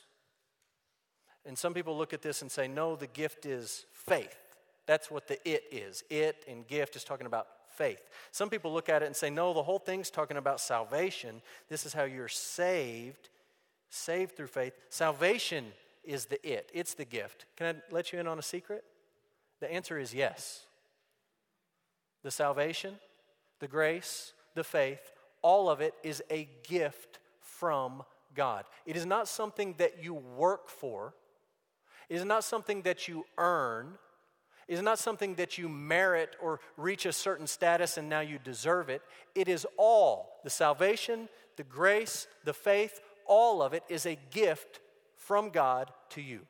And 1.48 1.56
some 1.56 1.72
people 1.72 1.96
look 1.96 2.12
at 2.12 2.22
this 2.22 2.42
and 2.42 2.50
say, 2.50 2.68
no, 2.68 2.94
the 2.94 3.06
gift 3.06 3.46
is 3.46 3.86
faith. 3.92 4.47
That's 4.88 5.10
what 5.10 5.28
the 5.28 5.38
it 5.46 5.64
is. 5.70 6.02
It 6.08 6.46
and 6.48 6.66
gift 6.66 6.96
is 6.96 7.04
talking 7.04 7.26
about 7.26 7.46
faith. 7.76 8.00
Some 8.32 8.48
people 8.48 8.72
look 8.72 8.88
at 8.88 9.02
it 9.02 9.06
and 9.06 9.14
say, 9.14 9.28
no, 9.28 9.52
the 9.52 9.62
whole 9.62 9.78
thing's 9.78 10.10
talking 10.10 10.38
about 10.38 10.60
salvation. 10.60 11.42
This 11.68 11.84
is 11.84 11.92
how 11.92 12.04
you're 12.04 12.26
saved, 12.26 13.28
saved 13.90 14.34
through 14.34 14.46
faith. 14.46 14.72
Salvation 14.88 15.66
is 16.04 16.24
the 16.24 16.44
it, 16.48 16.70
it's 16.72 16.94
the 16.94 17.04
gift. 17.04 17.44
Can 17.56 17.76
I 17.76 17.94
let 17.94 18.14
you 18.14 18.18
in 18.18 18.26
on 18.26 18.38
a 18.38 18.42
secret? 18.42 18.82
The 19.60 19.70
answer 19.70 19.98
is 19.98 20.14
yes. 20.14 20.62
The 22.22 22.30
salvation, 22.30 22.94
the 23.60 23.68
grace, 23.68 24.32
the 24.54 24.64
faith, 24.64 25.12
all 25.42 25.68
of 25.68 25.82
it 25.82 25.92
is 26.02 26.22
a 26.30 26.48
gift 26.66 27.18
from 27.40 28.04
God. 28.34 28.64
It 28.86 28.96
is 28.96 29.04
not 29.04 29.28
something 29.28 29.74
that 29.76 30.02
you 30.02 30.14
work 30.14 30.70
for, 30.70 31.12
it 32.08 32.16
is 32.16 32.24
not 32.24 32.42
something 32.42 32.80
that 32.82 33.06
you 33.06 33.26
earn, 33.36 33.98
is 34.68 34.82
not 34.82 34.98
something 34.98 35.34
that 35.36 35.58
you 35.58 35.68
merit 35.68 36.36
or 36.40 36.60
reach 36.76 37.06
a 37.06 37.12
certain 37.12 37.46
status 37.46 37.96
and 37.96 38.08
now 38.08 38.20
you 38.20 38.38
deserve 38.38 38.90
it. 38.90 39.02
It 39.34 39.48
is 39.48 39.66
all 39.76 40.40
the 40.44 40.50
salvation, 40.50 41.28
the 41.56 41.64
grace, 41.64 42.28
the 42.44 42.52
faith, 42.52 43.00
all 43.26 43.62
of 43.62 43.72
it 43.72 43.82
is 43.88 44.06
a 44.06 44.18
gift 44.30 44.80
from 45.16 45.50
God 45.50 45.90
to 46.10 46.22
you. 46.22 46.40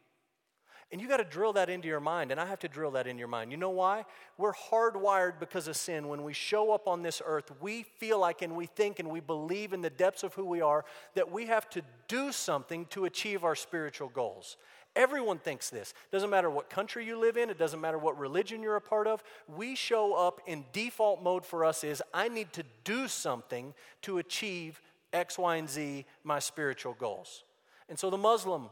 And 0.91 1.03
you 1.03 1.09
got 1.09 1.19
to 1.19 1.25
drill 1.25 1.53
that 1.53 1.69
into 1.69 1.87
your 1.87 2.01
mind, 2.01 2.31
and 2.31 2.41
I 2.41 2.47
have 2.47 2.61
to 2.61 2.69
drill 2.69 2.93
that 2.93 3.07
in 3.07 3.19
your 3.19 3.29
mind. 3.29 3.51
You 3.51 3.59
know 3.59 3.69
why? 3.69 4.07
We're 4.39 4.55
hardwired 4.55 5.39
because 5.39 5.69
of 5.69 5.77
sin. 5.77 6.09
When 6.09 6.23
we 6.25 6.33
show 6.33 6.73
up 6.73 6.89
on 6.89 7.03
this 7.03 7.21
earth, 7.27 7.53
we 7.61 7.83
feel 7.83 8.19
like 8.19 8.41
and 8.41 8.57
we 8.57 8.65
think 8.65 8.99
and 8.99 9.11
we 9.11 9.21
believe 9.21 9.75
in 9.75 9.83
the 9.83 9.91
depths 9.91 10.23
of 10.23 10.33
who 10.33 10.47
we 10.47 10.63
are 10.63 10.87
that 11.15 11.31
we 11.31 11.45
have 11.47 11.69
to 11.71 11.83
do 12.07 12.33
something 12.33 12.87
to 12.87 13.05
achieve 13.05 13.45
our 13.45 13.55
spiritual 13.55 14.09
goals. 14.09 14.57
Everyone 14.99 15.39
thinks 15.39 15.71
this. 15.71 15.95
Doesn't 16.11 16.29
matter 16.29 16.51
what 16.51 16.69
country 16.69 17.07
you 17.07 17.17
live 17.21 17.37
in, 17.37 17.51
it 17.51 17.59
doesn't 17.59 17.81
matter 17.81 17.99
what 17.99 18.19
religion 18.19 18.65
you're 18.65 18.75
a 18.75 18.81
part 18.81 19.07
of. 19.07 19.23
We 19.47 19.77
show 19.77 20.15
up 20.15 20.41
in 20.45 20.65
default 20.73 21.23
mode 21.23 21.47
for 21.47 21.65
us 21.65 21.85
is 21.85 22.03
I 22.13 22.29
need 22.29 22.53
to 22.55 22.65
do 22.83 23.07
something 23.07 23.75
to 24.03 24.19
achieve 24.19 24.83
X, 25.13 25.39
Y, 25.39 25.55
and 25.55 25.71
Z, 25.71 26.05
my 26.25 26.41
spiritual 26.41 26.97
goals. 26.99 27.45
And 27.89 27.97
so 27.97 28.11
the 28.11 28.19
Muslim 28.19 28.71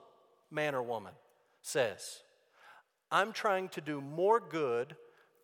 man 0.50 0.74
or 0.74 0.82
woman 0.82 1.12
says, 1.62 2.22
I'm 3.12 3.32
trying 3.32 3.68
to 3.70 3.80
do 3.80 4.00
more 4.00 4.40
good 4.40 4.96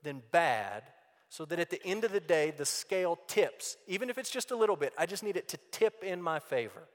than 0.02 0.20
bad 0.32 0.82
so 1.28 1.44
that 1.44 1.60
at 1.60 1.70
the 1.70 1.80
end 1.86 2.02
of 2.02 2.10
the 2.10 2.18
day, 2.18 2.50
the 2.50 2.66
scale 2.66 3.20
tips. 3.28 3.76
Even 3.86 4.10
if 4.10 4.18
it's 4.18 4.30
just 4.30 4.50
a 4.50 4.56
little 4.56 4.76
bit, 4.76 4.92
I 4.98 5.06
just 5.06 5.22
need 5.22 5.36
it 5.36 5.46
to 5.50 5.58
tip 5.70 6.02
in 6.02 6.20
my 6.20 6.40
favor 6.40 6.88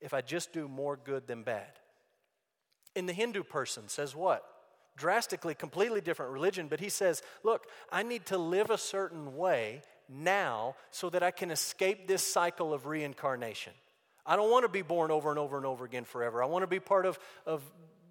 if 0.00 0.12
I 0.12 0.20
just 0.20 0.52
do 0.52 0.66
more 0.66 0.96
good 0.96 1.28
than 1.28 1.44
bad. 1.44 1.78
And 2.96 3.08
the 3.08 3.12
Hindu 3.12 3.42
person 3.44 3.88
says 3.88 4.14
what? 4.14 4.44
Drastically, 4.96 5.54
completely 5.54 6.00
different 6.00 6.32
religion, 6.32 6.66
but 6.68 6.80
he 6.80 6.88
says, 6.88 7.22
Look, 7.44 7.66
I 7.92 8.02
need 8.02 8.26
to 8.26 8.38
live 8.38 8.70
a 8.70 8.78
certain 8.78 9.36
way 9.36 9.82
now 10.08 10.74
so 10.90 11.10
that 11.10 11.22
I 11.22 11.30
can 11.30 11.50
escape 11.50 12.08
this 12.08 12.22
cycle 12.22 12.72
of 12.72 12.86
reincarnation. 12.86 13.72
I 14.26 14.36
don't 14.36 14.50
want 14.50 14.64
to 14.64 14.68
be 14.68 14.82
born 14.82 15.10
over 15.10 15.30
and 15.30 15.38
over 15.38 15.56
and 15.56 15.64
over 15.64 15.84
again 15.84 16.04
forever. 16.04 16.42
I 16.42 16.46
want 16.46 16.62
to 16.62 16.66
be 16.66 16.80
part 16.80 17.06
of, 17.06 17.18
of 17.46 17.62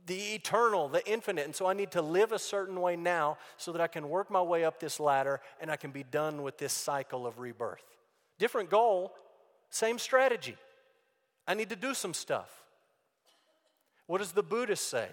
the 0.08 0.34
eternal, 0.34 0.88
the 0.88 1.08
infinite. 1.08 1.46
And 1.46 1.56
so 1.56 1.68
I 1.68 1.74
need 1.74 1.92
to 1.92 2.02
live 2.02 2.32
a 2.32 2.40
certain 2.40 2.82
way 2.82 2.96
now 2.96 3.38
so 3.58 3.72
that 3.74 3.82
I 3.82 3.88
can 3.88 4.10
work 4.10 4.32
my 4.32 4.42
way 4.42 4.66
up 4.66 4.80
this 4.80 5.00
ladder 5.00 5.42
and 5.62 5.70
I 5.70 5.76
can 5.76 5.92
be 5.92 6.04
done 6.04 6.42
with 6.42 6.58
this 6.58 6.74
cycle 6.74 7.28
of 7.28 7.40
rebirth. 7.40 7.84
Different 8.40 8.70
goal, 8.70 9.14
same 9.70 10.00
strategy. 10.00 10.56
I 11.48 11.54
need 11.54 11.70
to 11.70 11.76
do 11.76 11.94
some 11.94 12.14
stuff. 12.14 12.50
What 14.08 14.20
does 14.20 14.32
the 14.32 14.44
Buddhist 14.44 14.90
say? 14.90 15.10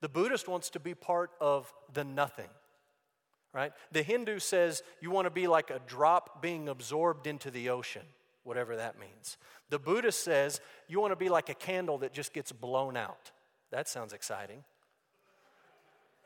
The 0.00 0.08
Buddhist 0.08 0.48
wants 0.48 0.70
to 0.70 0.80
be 0.80 0.94
part 0.94 1.30
of 1.40 1.72
the 1.94 2.02
nothing, 2.04 2.48
right? 3.54 3.72
The 3.92 4.02
Hindu 4.02 4.40
says 4.40 4.82
you 5.00 5.10
want 5.10 5.26
to 5.26 5.30
be 5.30 5.46
like 5.46 5.70
a 5.70 5.80
drop 5.86 6.42
being 6.42 6.68
absorbed 6.68 7.26
into 7.26 7.50
the 7.50 7.70
ocean, 7.70 8.02
whatever 8.42 8.76
that 8.76 8.98
means. 8.98 9.38
The 9.70 9.78
Buddhist 9.78 10.22
says 10.24 10.60
you 10.88 11.00
want 11.00 11.12
to 11.12 11.16
be 11.16 11.28
like 11.28 11.48
a 11.48 11.54
candle 11.54 11.98
that 11.98 12.12
just 12.12 12.32
gets 12.32 12.50
blown 12.50 12.96
out. 12.96 13.30
That 13.70 13.88
sounds 13.88 14.12
exciting. 14.12 14.64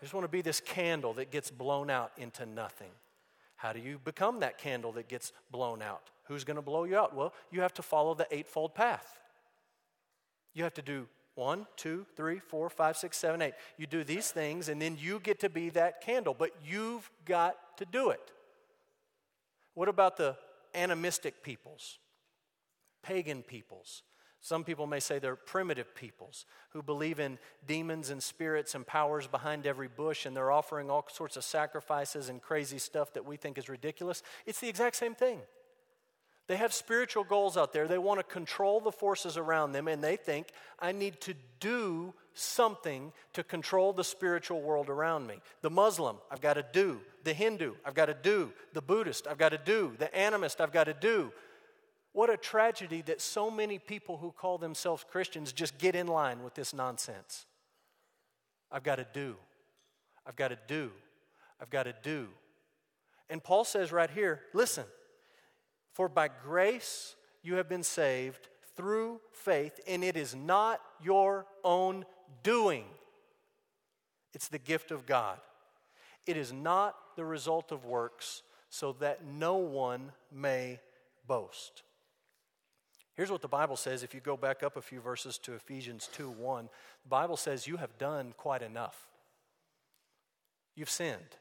I 0.00 0.04
just 0.04 0.14
want 0.14 0.24
to 0.24 0.28
be 0.28 0.42
this 0.42 0.60
candle 0.60 1.12
that 1.14 1.30
gets 1.30 1.50
blown 1.50 1.90
out 1.90 2.12
into 2.16 2.46
nothing. 2.46 2.90
How 3.56 3.72
do 3.72 3.80
you 3.80 3.98
become 4.04 4.40
that 4.40 4.58
candle 4.58 4.92
that 4.92 5.08
gets 5.08 5.32
blown 5.50 5.80
out? 5.80 6.10
Who's 6.24 6.44
going 6.44 6.56
to 6.56 6.62
blow 6.62 6.84
you 6.84 6.98
out? 6.98 7.14
Well, 7.14 7.32
you 7.50 7.60
have 7.60 7.72
to 7.74 7.82
follow 7.82 8.14
the 8.14 8.26
eightfold 8.30 8.74
path. 8.74 9.18
You 10.54 10.64
have 10.64 10.74
to 10.74 10.82
do 10.82 11.06
one, 11.36 11.66
two, 11.76 12.04
three, 12.16 12.40
four, 12.40 12.68
five, 12.68 12.96
six, 12.96 13.16
seven, 13.16 13.40
eight. 13.40 13.54
You 13.78 13.86
do 13.86 14.02
these 14.02 14.30
things, 14.30 14.68
and 14.68 14.82
then 14.82 14.96
you 14.98 15.20
get 15.20 15.38
to 15.40 15.48
be 15.48 15.70
that 15.70 16.00
candle, 16.00 16.34
but 16.36 16.50
you've 16.64 17.08
got 17.24 17.56
to 17.76 17.84
do 17.84 18.10
it. 18.10 18.32
What 19.74 19.88
about 19.88 20.16
the 20.16 20.36
animistic 20.74 21.42
peoples, 21.42 21.98
pagan 23.02 23.42
peoples? 23.42 24.02
Some 24.40 24.64
people 24.64 24.86
may 24.86 25.00
say 25.00 25.18
they're 25.18 25.36
primitive 25.36 25.94
peoples 25.94 26.46
who 26.70 26.82
believe 26.82 27.20
in 27.20 27.38
demons 27.66 28.10
and 28.10 28.22
spirits 28.22 28.74
and 28.74 28.86
powers 28.86 29.26
behind 29.26 29.66
every 29.66 29.88
bush, 29.88 30.24
and 30.24 30.36
they're 30.36 30.52
offering 30.52 30.90
all 30.90 31.04
sorts 31.12 31.36
of 31.36 31.44
sacrifices 31.44 32.28
and 32.28 32.40
crazy 32.40 32.78
stuff 32.78 33.12
that 33.14 33.26
we 33.26 33.36
think 33.36 33.58
is 33.58 33.68
ridiculous. 33.68 34.22
It's 34.46 34.60
the 34.60 34.68
exact 34.68 34.96
same 34.96 35.14
thing. 35.14 35.40
They 36.48 36.56
have 36.56 36.72
spiritual 36.72 37.24
goals 37.24 37.56
out 37.56 37.72
there. 37.72 37.88
They 37.88 37.98
want 37.98 38.20
to 38.20 38.24
control 38.24 38.80
the 38.80 38.92
forces 38.92 39.36
around 39.36 39.72
them, 39.72 39.88
and 39.88 40.02
they 40.02 40.16
think, 40.16 40.48
I 40.78 40.92
need 40.92 41.20
to 41.22 41.34
do 41.58 42.14
something 42.34 43.12
to 43.32 43.42
control 43.42 43.92
the 43.92 44.04
spiritual 44.04 44.62
world 44.62 44.88
around 44.88 45.26
me. 45.26 45.40
The 45.62 45.70
Muslim, 45.70 46.16
I've 46.30 46.40
got 46.40 46.54
to 46.54 46.64
do. 46.72 47.00
The 47.24 47.32
Hindu, 47.32 47.74
I've 47.84 47.94
got 47.94 48.06
to 48.06 48.14
do. 48.14 48.52
The 48.74 48.82
Buddhist, 48.82 49.26
I've 49.26 49.38
got 49.38 49.48
to 49.50 49.58
do. 49.58 49.94
The 49.98 50.06
animist, 50.06 50.60
I've 50.60 50.72
got 50.72 50.84
to 50.84 50.94
do. 50.94 51.32
What 52.12 52.30
a 52.30 52.36
tragedy 52.36 53.02
that 53.02 53.20
so 53.20 53.50
many 53.50 53.78
people 53.78 54.18
who 54.18 54.30
call 54.30 54.56
themselves 54.56 55.04
Christians 55.10 55.52
just 55.52 55.76
get 55.78 55.96
in 55.96 56.06
line 56.06 56.44
with 56.44 56.54
this 56.54 56.72
nonsense. 56.72 57.44
I've 58.70 58.84
got 58.84 58.96
to 58.96 59.06
do. 59.12 59.36
I've 60.26 60.36
got 60.36 60.48
to 60.48 60.58
do. 60.68 60.92
I've 61.60 61.70
got 61.70 61.82
to 61.82 61.94
do. 62.02 62.28
And 63.28 63.42
Paul 63.42 63.64
says 63.64 63.92
right 63.92 64.10
here 64.10 64.40
listen, 64.54 64.84
for 65.96 66.10
by 66.10 66.28
grace 66.28 67.16
you 67.42 67.54
have 67.54 67.70
been 67.70 67.82
saved 67.82 68.48
through 68.76 69.18
faith, 69.32 69.80
and 69.88 70.04
it 70.04 70.14
is 70.14 70.34
not 70.34 70.78
your 71.02 71.46
own 71.64 72.04
doing, 72.42 72.84
it's 74.34 74.48
the 74.48 74.58
gift 74.58 74.90
of 74.90 75.06
God. 75.06 75.38
It 76.26 76.36
is 76.36 76.52
not 76.52 76.96
the 77.16 77.24
result 77.24 77.72
of 77.72 77.86
works, 77.86 78.42
so 78.68 78.92
that 79.00 79.24
no 79.24 79.56
one 79.56 80.12
may 80.30 80.80
boast. 81.26 81.82
Here's 83.14 83.30
what 83.30 83.40
the 83.40 83.48
Bible 83.48 83.76
says 83.76 84.02
if 84.02 84.12
you 84.12 84.20
go 84.20 84.36
back 84.36 84.62
up 84.62 84.76
a 84.76 84.82
few 84.82 85.00
verses 85.00 85.38
to 85.38 85.54
Ephesians 85.54 86.10
2 86.12 86.28
1. 86.28 86.68
The 87.04 87.08
Bible 87.08 87.38
says 87.38 87.66
you 87.66 87.78
have 87.78 87.96
done 87.96 88.34
quite 88.36 88.60
enough. 88.60 89.08
You've 90.74 90.90
sinned. 90.90 91.38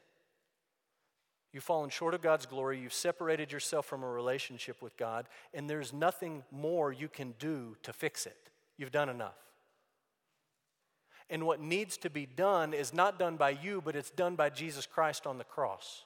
You've 1.56 1.64
fallen 1.64 1.88
short 1.88 2.12
of 2.12 2.20
God's 2.20 2.44
glory. 2.44 2.78
You've 2.78 2.92
separated 2.92 3.50
yourself 3.50 3.86
from 3.86 4.02
a 4.02 4.06
relationship 4.06 4.82
with 4.82 4.94
God, 4.98 5.26
and 5.54 5.70
there's 5.70 5.90
nothing 5.90 6.42
more 6.52 6.92
you 6.92 7.08
can 7.08 7.32
do 7.38 7.78
to 7.82 7.94
fix 7.94 8.26
it. 8.26 8.36
You've 8.76 8.92
done 8.92 9.08
enough. 9.08 9.38
And 11.30 11.46
what 11.46 11.58
needs 11.58 11.96
to 11.96 12.10
be 12.10 12.26
done 12.26 12.74
is 12.74 12.92
not 12.92 13.18
done 13.18 13.38
by 13.38 13.48
you, 13.48 13.80
but 13.82 13.96
it's 13.96 14.10
done 14.10 14.36
by 14.36 14.50
Jesus 14.50 14.84
Christ 14.84 15.26
on 15.26 15.38
the 15.38 15.44
cross 15.44 16.04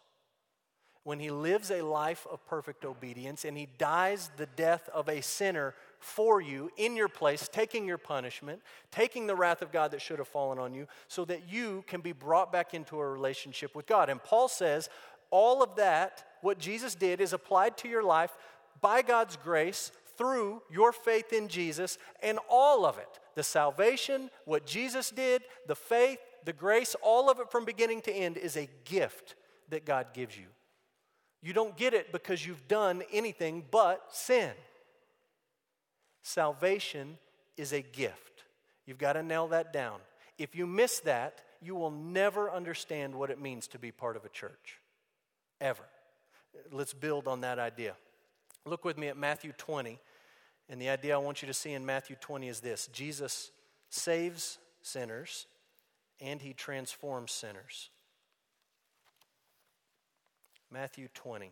when 1.02 1.18
he 1.18 1.30
lives 1.30 1.70
a 1.70 1.82
life 1.82 2.26
of 2.30 2.44
perfect 2.46 2.84
obedience 2.84 3.44
and 3.44 3.56
he 3.56 3.66
dies 3.78 4.30
the 4.36 4.46
death 4.46 4.88
of 4.92 5.08
a 5.08 5.20
sinner 5.22 5.74
for 5.98 6.40
you 6.40 6.70
in 6.76 6.94
your 6.94 7.08
place, 7.08 7.48
taking 7.50 7.86
your 7.86 7.98
punishment, 7.98 8.60
taking 8.90 9.26
the 9.26 9.34
wrath 9.34 9.62
of 9.62 9.72
God 9.72 9.90
that 9.90 10.00
should 10.02 10.18
have 10.18 10.28
fallen 10.28 10.58
on 10.58 10.74
you, 10.74 10.86
so 11.08 11.24
that 11.24 11.50
you 11.50 11.84
can 11.86 12.00
be 12.00 12.12
brought 12.12 12.52
back 12.52 12.74
into 12.74 12.98
a 12.98 13.08
relationship 13.08 13.74
with 13.74 13.86
God. 13.86 14.08
And 14.08 14.22
Paul 14.22 14.48
says, 14.48 14.88
all 15.30 15.62
of 15.62 15.76
that, 15.76 16.24
what 16.42 16.58
Jesus 16.58 16.94
did, 16.94 17.20
is 17.20 17.32
applied 17.32 17.76
to 17.78 17.88
your 17.88 18.02
life 18.02 18.36
by 18.80 19.02
God's 19.02 19.36
grace 19.36 19.92
through 20.16 20.62
your 20.70 20.92
faith 20.92 21.32
in 21.32 21.48
Jesus, 21.48 21.98
and 22.22 22.38
all 22.48 22.84
of 22.84 22.98
it 22.98 23.18
the 23.36 23.42
salvation, 23.42 24.28
what 24.44 24.66
Jesus 24.66 25.10
did, 25.10 25.42
the 25.66 25.74
faith, 25.74 26.18
the 26.44 26.52
grace, 26.52 26.94
all 27.00 27.30
of 27.30 27.38
it 27.38 27.50
from 27.50 27.64
beginning 27.64 28.02
to 28.02 28.12
end 28.12 28.36
is 28.36 28.56
a 28.56 28.68
gift 28.84 29.34
that 29.70 29.86
God 29.86 30.08
gives 30.12 30.36
you. 30.36 30.46
You 31.42 31.52
don't 31.52 31.76
get 31.76 31.94
it 31.94 32.12
because 32.12 32.46
you've 32.46 32.68
done 32.68 33.02
anything 33.12 33.64
but 33.70 34.02
sin. 34.10 34.52
Salvation 36.22 37.16
is 37.56 37.72
a 37.72 37.80
gift. 37.80 38.44
You've 38.84 38.98
got 38.98 39.14
to 39.14 39.22
nail 39.22 39.48
that 39.48 39.72
down. 39.72 40.00
If 40.36 40.54
you 40.54 40.66
miss 40.66 41.00
that, 41.00 41.40
you 41.62 41.74
will 41.74 41.90
never 41.90 42.50
understand 42.50 43.14
what 43.14 43.30
it 43.30 43.40
means 43.40 43.68
to 43.68 43.78
be 43.78 43.90
part 43.92 44.16
of 44.16 44.24
a 44.24 44.28
church. 44.28 44.80
Ever. 45.60 45.84
Let's 46.72 46.94
build 46.94 47.28
on 47.28 47.42
that 47.42 47.58
idea. 47.58 47.94
Look 48.64 48.84
with 48.84 48.98
me 48.98 49.08
at 49.08 49.16
Matthew 49.16 49.52
20. 49.56 49.98
And 50.68 50.80
the 50.80 50.88
idea 50.88 51.14
I 51.14 51.18
want 51.18 51.42
you 51.42 51.48
to 51.48 51.54
see 51.54 51.72
in 51.72 51.84
Matthew 51.84 52.16
20 52.20 52.48
is 52.48 52.60
this 52.60 52.88
Jesus 52.92 53.50
saves 53.88 54.58
sinners 54.82 55.46
and 56.20 56.40
he 56.40 56.52
transforms 56.52 57.32
sinners. 57.32 57.90
Matthew 60.70 61.08
20. 61.14 61.50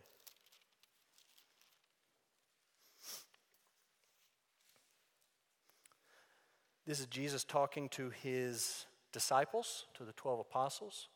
This 6.85 6.99
is 6.99 7.05
Jesus 7.05 7.43
talking 7.43 7.89
to 7.89 8.09
his 8.09 8.85
disciples, 9.11 9.85
to 9.95 10.03
the 10.03 10.13
12 10.13 10.39
apostles. 10.39 11.07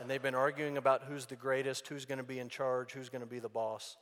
And 0.00 0.08
they've 0.08 0.22
been 0.22 0.34
arguing 0.34 0.76
about 0.76 1.04
who's 1.04 1.26
the 1.26 1.36
greatest, 1.36 1.88
who's 1.88 2.04
going 2.04 2.18
to 2.18 2.24
be 2.24 2.38
in 2.38 2.48
charge, 2.48 2.92
who's 2.92 3.08
going 3.08 3.22
to 3.22 3.26
be 3.26 3.40
the 3.40 3.48
boss. 3.48 3.96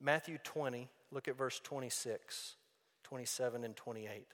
Matthew 0.00 0.38
20, 0.42 0.88
look 1.10 1.28
at 1.28 1.36
verse 1.36 1.60
26, 1.62 2.56
27, 3.04 3.64
and 3.64 3.76
28. 3.76 4.26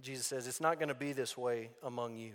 Jesus 0.00 0.26
says, 0.26 0.46
It's 0.46 0.60
not 0.60 0.78
going 0.78 0.88
to 0.88 0.94
be 0.94 1.12
this 1.12 1.36
way 1.36 1.70
among 1.82 2.16
you. 2.16 2.34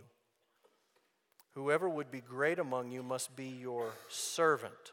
Whoever 1.55 1.87
would 1.87 2.11
be 2.11 2.21
great 2.21 2.59
among 2.59 2.91
you 2.91 3.03
must 3.03 3.35
be 3.35 3.47
your 3.47 3.93
servant. 4.09 4.91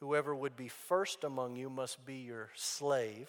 Whoever 0.00 0.34
would 0.34 0.56
be 0.56 0.68
first 0.68 1.24
among 1.24 1.56
you 1.56 1.68
must 1.68 2.04
be 2.06 2.16
your 2.16 2.48
slave. 2.54 3.28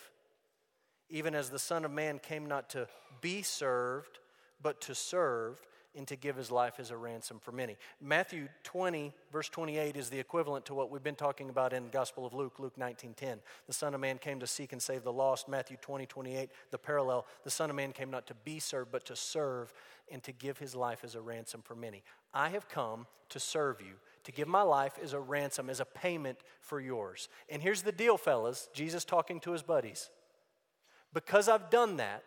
Even 1.10 1.36
as 1.36 1.50
the 1.50 1.60
Son 1.60 1.86
of 1.86 1.92
Man 1.92 2.20
came 2.20 2.48
not 2.48 2.70
to 2.72 2.88
be 3.22 3.42
served, 3.42 4.20
but 4.62 4.80
to 4.82 4.96
serve 4.96 5.60
and 5.96 6.08
to 6.08 6.16
give 6.16 6.36
his 6.36 6.52
life 6.52 6.76
as 6.80 6.92
a 6.92 6.98
ransom 6.98 7.40
for 7.40 7.52
many. 7.52 7.78
Matthew 8.02 8.48
20, 8.64 9.14
verse 9.32 9.50
28, 9.50 9.96
is 9.96 10.10
the 10.10 10.20
equivalent 10.20 10.66
to 10.66 10.74
what 10.74 10.90
we've 10.90 11.04
been 11.04 11.16
talking 11.16 11.50
about 11.50 11.74
in 11.74 11.84
the 11.84 11.90
Gospel 11.90 12.26
of 12.26 12.34
Luke, 12.34 12.60
Luke 12.60 12.78
19, 12.78 13.14
10. 13.14 13.40
The 13.68 13.74
Son 13.74 13.94
of 13.94 14.02
Man 14.02 14.18
came 14.18 14.40
to 14.40 14.48
seek 14.48 14.74
and 14.74 14.82
save 14.82 15.04
the 15.04 15.14
lost. 15.14 15.48
Matthew 15.48 15.78
20, 15.82 16.06
28, 16.06 16.50
the 16.72 16.78
parallel. 16.78 17.28
The 17.44 17.52
Son 17.52 17.70
of 17.70 17.76
Man 17.76 17.92
came 17.92 18.10
not 18.10 18.28
to 18.28 18.34
be 18.44 18.60
served, 18.60 18.92
but 18.92 19.06
to 19.06 19.16
serve 19.16 19.74
and 20.12 20.24
to 20.24 20.32
give 20.32 20.58
his 20.58 20.76
life 20.76 21.04
as 21.04 21.16
a 21.16 21.22
ransom 21.22 21.62
for 21.62 21.76
many. 21.76 22.04
I 22.34 22.50
have 22.50 22.68
come 22.68 23.06
to 23.30 23.40
serve 23.40 23.82
you, 23.82 23.94
to 24.24 24.32
give 24.32 24.48
my 24.48 24.62
life 24.62 24.94
as 25.02 25.14
a 25.14 25.20
ransom, 25.20 25.70
as 25.70 25.80
a 25.80 25.86
payment 25.86 26.40
for 26.62 26.80
yours. 26.80 27.30
And 27.50 27.62
here's 27.62 27.84
the 27.84 27.92
deal, 27.92 28.18
fellas 28.18 28.70
Jesus 28.74 29.06
talking 29.06 29.40
to 29.42 29.52
his 29.52 29.64
buddies. 29.64 30.10
Because 31.14 31.48
I've 31.48 31.70
done 31.70 31.98
that, 31.98 32.24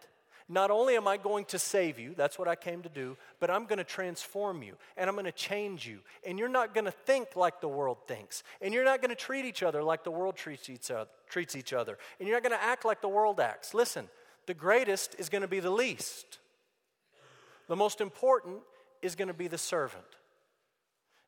not 0.49 0.71
only 0.71 0.97
am 0.97 1.09
I 1.09 1.17
going 1.17 1.45
to 1.47 1.59
save 1.59 1.99
you, 1.99 2.15
that's 2.17 2.39
what 2.39 2.47
I 2.47 2.55
came 2.55 2.83
to 2.83 2.89
do, 2.89 3.17
but 3.41 3.51
I'm 3.51 3.65
going 3.67 3.79
to 3.79 3.85
transform 3.85 4.63
you 4.63 4.77
and 4.97 5.09
I'm 5.09 5.17
going 5.17 5.27
to 5.27 5.33
change 5.33 5.87
you. 5.87 5.99
And 6.25 6.39
you're 6.39 6.49
not 6.49 6.73
going 6.73 6.85
to 6.85 6.93
think 6.93 7.35
like 7.35 7.61
the 7.61 7.69
world 7.69 7.99
thinks. 8.07 8.45
And 8.63 8.73
you're 8.73 8.85
not 8.85 9.01
going 9.01 9.11
to 9.11 9.17
treat 9.17 9.45
each 9.45 9.65
other 9.65 9.83
like 9.83 10.05
the 10.05 10.13
world 10.13 10.37
treats 10.37 10.71
each 10.71 10.91
other. 10.91 11.11
Treats 11.29 11.57
each 11.57 11.73
other. 11.73 11.99
And 12.21 12.29
you're 12.29 12.37
not 12.37 12.49
going 12.49 12.59
to 12.59 12.65
act 12.65 12.85
like 12.85 13.01
the 13.01 13.09
world 13.09 13.41
acts. 13.41 13.75
Listen, 13.75 14.09
the 14.47 14.55
greatest 14.55 15.17
is 15.19 15.29
going 15.29 15.43
to 15.43 15.49
be 15.49 15.59
the 15.59 15.71
least. 15.71 16.39
The 17.67 17.77
most 17.77 18.01
important 18.01 18.59
is 19.03 19.17
going 19.17 19.29
to 19.29 19.35
be 19.35 19.49
the 19.49 19.59
servant. 19.59 20.05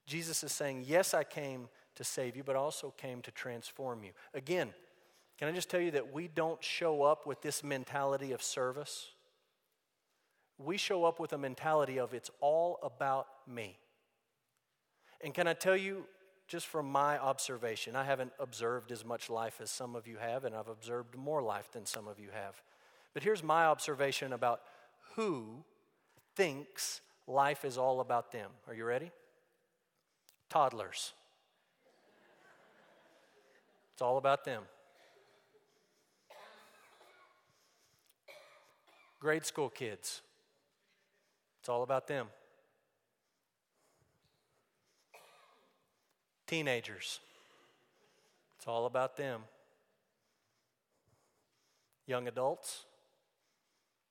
Jesus 0.07 0.45
is 0.45 0.53
saying, 0.53 0.85
Yes, 0.87 1.13
I 1.13 1.25
came 1.25 1.69
to 1.97 2.05
save 2.05 2.37
you, 2.37 2.45
but 2.45 2.55
I 2.55 2.61
also 2.61 2.95
came 2.97 3.21
to 3.23 3.33
transform 3.33 4.05
you. 4.05 4.11
Again, 4.33 4.73
can 5.39 5.49
I 5.49 5.53
just 5.53 5.71
tell 5.71 5.81
you 5.81 5.93
that 5.93 6.13
we 6.13 6.27
don't 6.29 6.63
show 6.63 7.03
up 7.03 7.27
with 7.27 7.41
this 7.43 7.63
mentality 7.63 8.33
of 8.33 8.43
service? 8.43 9.09
We 10.59 10.77
show 10.77 11.05
up 11.05 11.21
with 11.21 11.33
a 11.33 11.39
mentality 11.39 11.99
of 11.99 12.13
it's 12.13 12.31
all 12.41 12.79
about 12.83 13.29
me. 13.47 13.79
And 15.21 15.33
can 15.33 15.47
I 15.47 15.55
tell 15.55 15.77
you, 15.77 16.05
just 16.49 16.67
from 16.67 16.91
my 16.91 17.19
observation, 17.19 17.95
I 17.95 18.05
haven't 18.05 18.33
observed 18.41 18.91
as 18.91 19.05
much 19.05 19.31
life 19.31 19.61
as 19.61 19.71
some 19.71 19.95
of 19.95 20.07
you 20.09 20.17
have, 20.17 20.45
and 20.45 20.57
I've 20.57 20.69
observed 20.69 21.17
more 21.17 21.43
life 21.43 21.71
than 21.71 21.87
some 21.87 22.09
of 22.09 22.19
you 22.19 22.29
have. 22.33 22.61
But 23.15 23.23
here's 23.23 23.43
my 23.43 23.67
observation 23.67 24.33
about 24.33 24.63
who 25.15 25.65
thinks 26.35 27.01
life 27.27 27.65
is 27.65 27.79
all 27.79 28.01
about 28.01 28.33
them. 28.33 28.51
Are 28.67 28.75
you 28.75 28.85
ready? 28.85 29.11
Toddlers. 30.49 31.13
It's 33.93 34.03
all 34.03 34.17
about 34.17 34.45
them. 34.45 34.63
Grade 39.21 39.45
school 39.45 39.69
kids. 39.69 40.23
It's 41.61 41.69
all 41.69 41.83
about 41.83 42.07
them. 42.07 42.27
Teenagers. 46.47 47.21
It's 48.57 48.67
all 48.67 48.87
about 48.87 49.17
them. 49.17 49.43
Young 52.07 52.27
adults. 52.27 52.85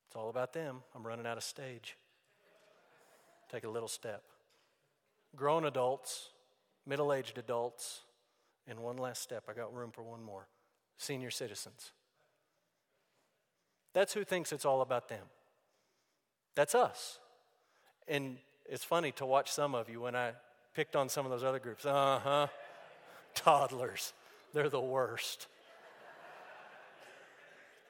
It's 0.07 0.15
all 0.15 0.29
about 0.29 0.53
them. 0.53 0.77
I'm 0.95 1.05
running 1.05 1.25
out 1.25 1.37
of 1.37 1.43
stage. 1.43 1.97
Take 3.51 3.63
a 3.63 3.69
little 3.69 3.87
step. 3.87 4.23
Grown 5.35 5.65
adults, 5.65 6.29
middle 6.85 7.11
aged 7.11 7.37
adults, 7.37 8.01
and 8.67 8.79
one 8.79 8.97
last 8.97 9.21
step. 9.21 9.45
I 9.49 9.53
got 9.53 9.73
room 9.73 9.91
for 9.91 10.03
one 10.03 10.23
more. 10.23 10.47
Senior 10.97 11.31
citizens. 11.31 11.91
That's 13.97 14.13
who 14.13 14.23
thinks 14.23 14.51
it's 14.51 14.63
all 14.63 14.81
about 14.81 15.09
them. 15.09 15.23
That's 16.53 16.75
us. 16.75 17.17
And 18.07 18.37
it's 18.69 18.83
funny 18.83 19.11
to 19.13 19.25
watch 19.25 19.51
some 19.51 19.73
of 19.73 19.89
you 19.89 20.01
when 20.01 20.15
I 20.15 20.33
picked 20.75 20.95
on 20.95 21.09
some 21.09 21.25
of 21.25 21.31
those 21.31 21.43
other 21.43 21.57
groups. 21.57 21.83
Uh 21.83 22.19
huh. 22.23 22.47
Toddlers, 23.33 24.13
they're 24.53 24.69
the 24.69 24.79
worst. 24.79 25.47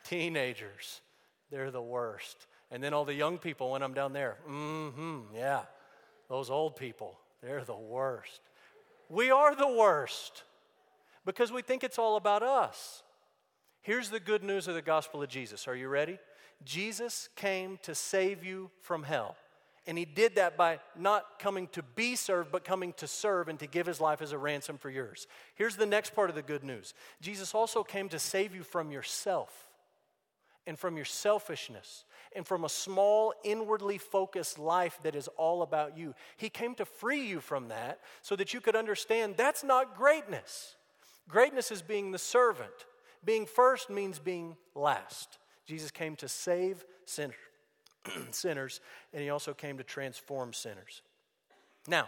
Teenagers, 0.05 1.01
they're 1.51 1.71
the 1.71 1.81
worst. 1.81 2.47
And 2.71 2.81
then 2.81 2.93
all 2.93 3.03
the 3.03 3.13
young 3.13 3.37
people 3.37 3.71
when 3.71 3.81
I'm 3.81 3.93
down 3.93 4.13
there, 4.13 4.37
mm 4.49 4.93
hmm, 4.93 5.19
yeah. 5.35 5.63
Those 6.29 6.49
old 6.49 6.77
people, 6.77 7.19
they're 7.43 7.65
the 7.65 7.75
worst. 7.75 8.39
We 9.09 9.29
are 9.29 9.53
the 9.53 9.67
worst 9.67 10.43
because 11.25 11.51
we 11.51 11.61
think 11.61 11.83
it's 11.83 11.99
all 11.99 12.15
about 12.15 12.43
us. 12.43 13.03
Here's 13.81 14.09
the 14.09 14.19
good 14.19 14.43
news 14.43 14.67
of 14.67 14.75
the 14.75 14.81
gospel 14.81 15.23
of 15.23 15.29
Jesus. 15.29 15.67
Are 15.67 15.75
you 15.75 15.87
ready? 15.87 16.19
Jesus 16.63 17.29
came 17.35 17.79
to 17.83 17.95
save 17.95 18.43
you 18.43 18.71
from 18.81 19.03
hell. 19.03 19.35
And 19.85 19.97
he 19.97 20.03
did 20.03 20.35
that 20.35 20.57
by 20.57 20.79
not 20.97 21.39
coming 21.39 21.67
to 21.69 21.81
be 21.81 22.17
served, 22.17 22.51
but 22.51 22.65
coming 22.65 22.91
to 22.93 23.07
serve 23.07 23.47
and 23.47 23.57
to 23.59 23.67
give 23.67 23.87
his 23.87 24.01
life 24.01 24.21
as 24.21 24.33
a 24.33 24.37
ransom 24.37 24.77
for 24.77 24.89
yours. 24.89 25.27
Here's 25.55 25.77
the 25.77 25.85
next 25.85 26.13
part 26.13 26.29
of 26.29 26.35
the 26.35 26.41
good 26.41 26.63
news 26.63 26.93
Jesus 27.21 27.55
also 27.55 27.83
came 27.83 28.09
to 28.09 28.19
save 28.19 28.53
you 28.53 28.63
from 28.63 28.91
yourself 28.91 29.69
and 30.67 30.77
from 30.77 30.97
your 30.97 31.05
selfishness 31.05 32.03
and 32.35 32.45
from 32.45 32.65
a 32.65 32.69
small, 32.69 33.33
inwardly 33.45 33.97
focused 33.97 34.59
life 34.59 34.99
that 35.03 35.15
is 35.15 35.29
all 35.37 35.61
about 35.61 35.97
you. 35.97 36.13
He 36.35 36.49
came 36.49 36.75
to 36.75 36.85
free 36.85 37.25
you 37.25 37.39
from 37.39 37.69
that 37.69 38.01
so 38.21 38.35
that 38.35 38.53
you 38.53 38.59
could 38.59 38.75
understand 38.75 39.35
that's 39.37 39.63
not 39.63 39.95
greatness. 39.95 40.75
Greatness 41.29 41.71
is 41.71 41.81
being 41.81 42.11
the 42.11 42.19
servant. 42.19 42.85
Being 43.27 43.45
first 43.45 43.89
means 43.89 44.19
being 44.19 44.55
last. 44.73 45.37
Jesus 45.65 45.91
came 45.91 46.15
to 46.15 46.29
save 46.29 46.85
sin- 47.03 47.33
sinners, 48.31 48.79
and 49.11 49.21
he 49.21 49.29
also 49.29 49.53
came 49.53 49.77
to 49.79 49.83
transform 49.83 50.53
sinners. 50.53 51.01
Now, 51.89 52.07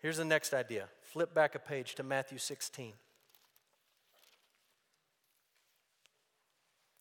here's 0.00 0.16
the 0.16 0.24
next 0.24 0.52
idea. 0.52 0.88
Flip 1.02 1.32
back 1.32 1.54
a 1.54 1.60
page 1.60 1.94
to 1.94 2.02
Matthew 2.02 2.38
16. 2.38 2.94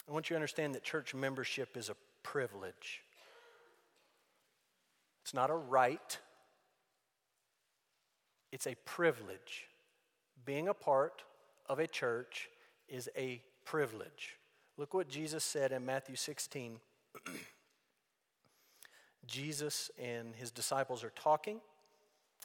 I 0.07 0.11
want 0.11 0.29
you 0.29 0.35
to 0.35 0.37
understand 0.37 0.75
that 0.75 0.83
church 0.83 1.15
membership 1.15 1.75
is 1.75 1.89
a 1.89 1.95
privilege. 2.21 3.01
It's 5.23 5.33
not 5.33 5.49
a 5.49 5.55
right, 5.55 6.19
it's 8.51 8.67
a 8.67 8.75
privilege. 8.85 9.65
Being 10.45 10.67
a 10.67 10.73
part 10.75 11.23
of 11.67 11.79
a 11.79 11.87
church 11.87 12.49
is 12.93 13.09
a 13.17 13.41
privilege. 13.65 14.37
Look 14.77 14.93
what 14.93 15.09
Jesus 15.09 15.43
said 15.43 15.71
in 15.71 15.83
Matthew 15.83 16.15
16. 16.15 16.79
Jesus 19.25 19.89
and 19.99 20.35
his 20.35 20.51
disciples 20.51 21.03
are 21.03 21.11
talking, 21.15 21.59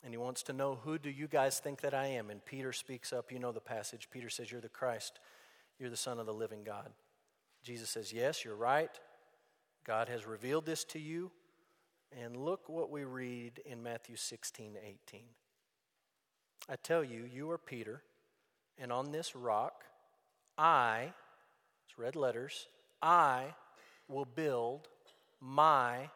and 0.02 0.14
he 0.14 0.16
wants 0.16 0.42
to 0.44 0.54
know, 0.54 0.78
Who 0.84 0.98
do 0.98 1.10
you 1.10 1.28
guys 1.28 1.60
think 1.60 1.82
that 1.82 1.92
I 1.92 2.06
am? 2.06 2.30
And 2.30 2.42
Peter 2.42 2.72
speaks 2.72 3.12
up. 3.12 3.30
You 3.30 3.38
know 3.38 3.52
the 3.52 3.60
passage. 3.60 4.08
Peter 4.10 4.30
says, 4.30 4.50
You're 4.50 4.62
the 4.62 4.70
Christ, 4.70 5.20
you're 5.78 5.90
the 5.90 5.96
Son 5.96 6.18
of 6.18 6.24
the 6.24 6.32
living 6.32 6.64
God. 6.64 6.88
Jesus 7.62 7.90
says, 7.90 8.10
Yes, 8.10 8.42
you're 8.42 8.56
right. 8.56 8.98
God 9.84 10.08
has 10.08 10.26
revealed 10.26 10.64
this 10.64 10.82
to 10.84 10.98
you. 10.98 11.30
And 12.24 12.36
look 12.36 12.70
what 12.70 12.90
we 12.90 13.04
read 13.04 13.60
in 13.66 13.82
Matthew 13.82 14.16
16 14.16 14.76
18. 14.82 15.20
I 16.70 16.76
tell 16.82 17.04
you, 17.04 17.28
you 17.30 17.50
are 17.50 17.58
Peter, 17.58 18.02
and 18.78 18.90
on 18.90 19.12
this 19.12 19.36
rock 19.36 19.84
I, 20.58 21.12
it's 21.86 21.98
red 21.98 22.16
letters, 22.16 22.66
I 23.00 23.54
will 24.08 24.24
build 24.24 24.88
my 25.40 26.10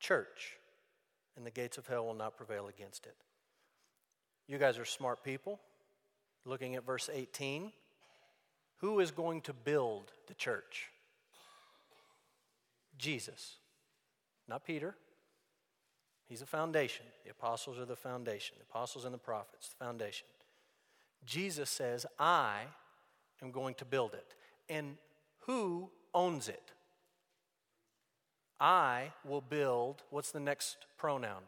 church, 0.00 0.56
and 1.36 1.44
the 1.44 1.50
gates 1.50 1.78
of 1.78 1.86
hell 1.86 2.06
will 2.06 2.14
not 2.14 2.36
prevail 2.36 2.68
against 2.68 3.06
it. 3.06 3.16
You 4.46 4.58
guys 4.58 4.78
are 4.78 4.84
smart 4.84 5.22
people. 5.22 5.60
Looking 6.46 6.74
at 6.76 6.84
verse 6.84 7.08
18, 7.12 7.72
who 8.80 9.00
is 9.00 9.10
going 9.10 9.40
to 9.42 9.54
build 9.54 10.12
the 10.26 10.34
church? 10.34 10.90
Jesus, 12.98 13.56
not 14.46 14.66
Peter. 14.66 14.94
He's 16.26 16.42
a 16.42 16.46
foundation. 16.46 17.06
The 17.24 17.30
apostles 17.30 17.78
are 17.78 17.86
the 17.86 17.96
foundation. 17.96 18.56
The 18.58 18.64
apostles 18.70 19.04
and 19.04 19.14
the 19.14 19.18
prophets, 19.18 19.70
the 19.70 19.84
foundation. 19.84 20.26
Jesus 21.24 21.70
says, 21.70 22.04
I 22.18 22.64
am 23.42 23.50
going 23.50 23.74
to 23.76 23.84
build 23.84 24.14
it. 24.14 24.34
And 24.68 24.96
who 25.40 25.90
owns 26.14 26.48
it? 26.48 26.72
I 28.60 29.12
will 29.24 29.40
build, 29.40 30.02
what's 30.10 30.30
the 30.30 30.40
next 30.40 30.86
pronoun? 30.96 31.42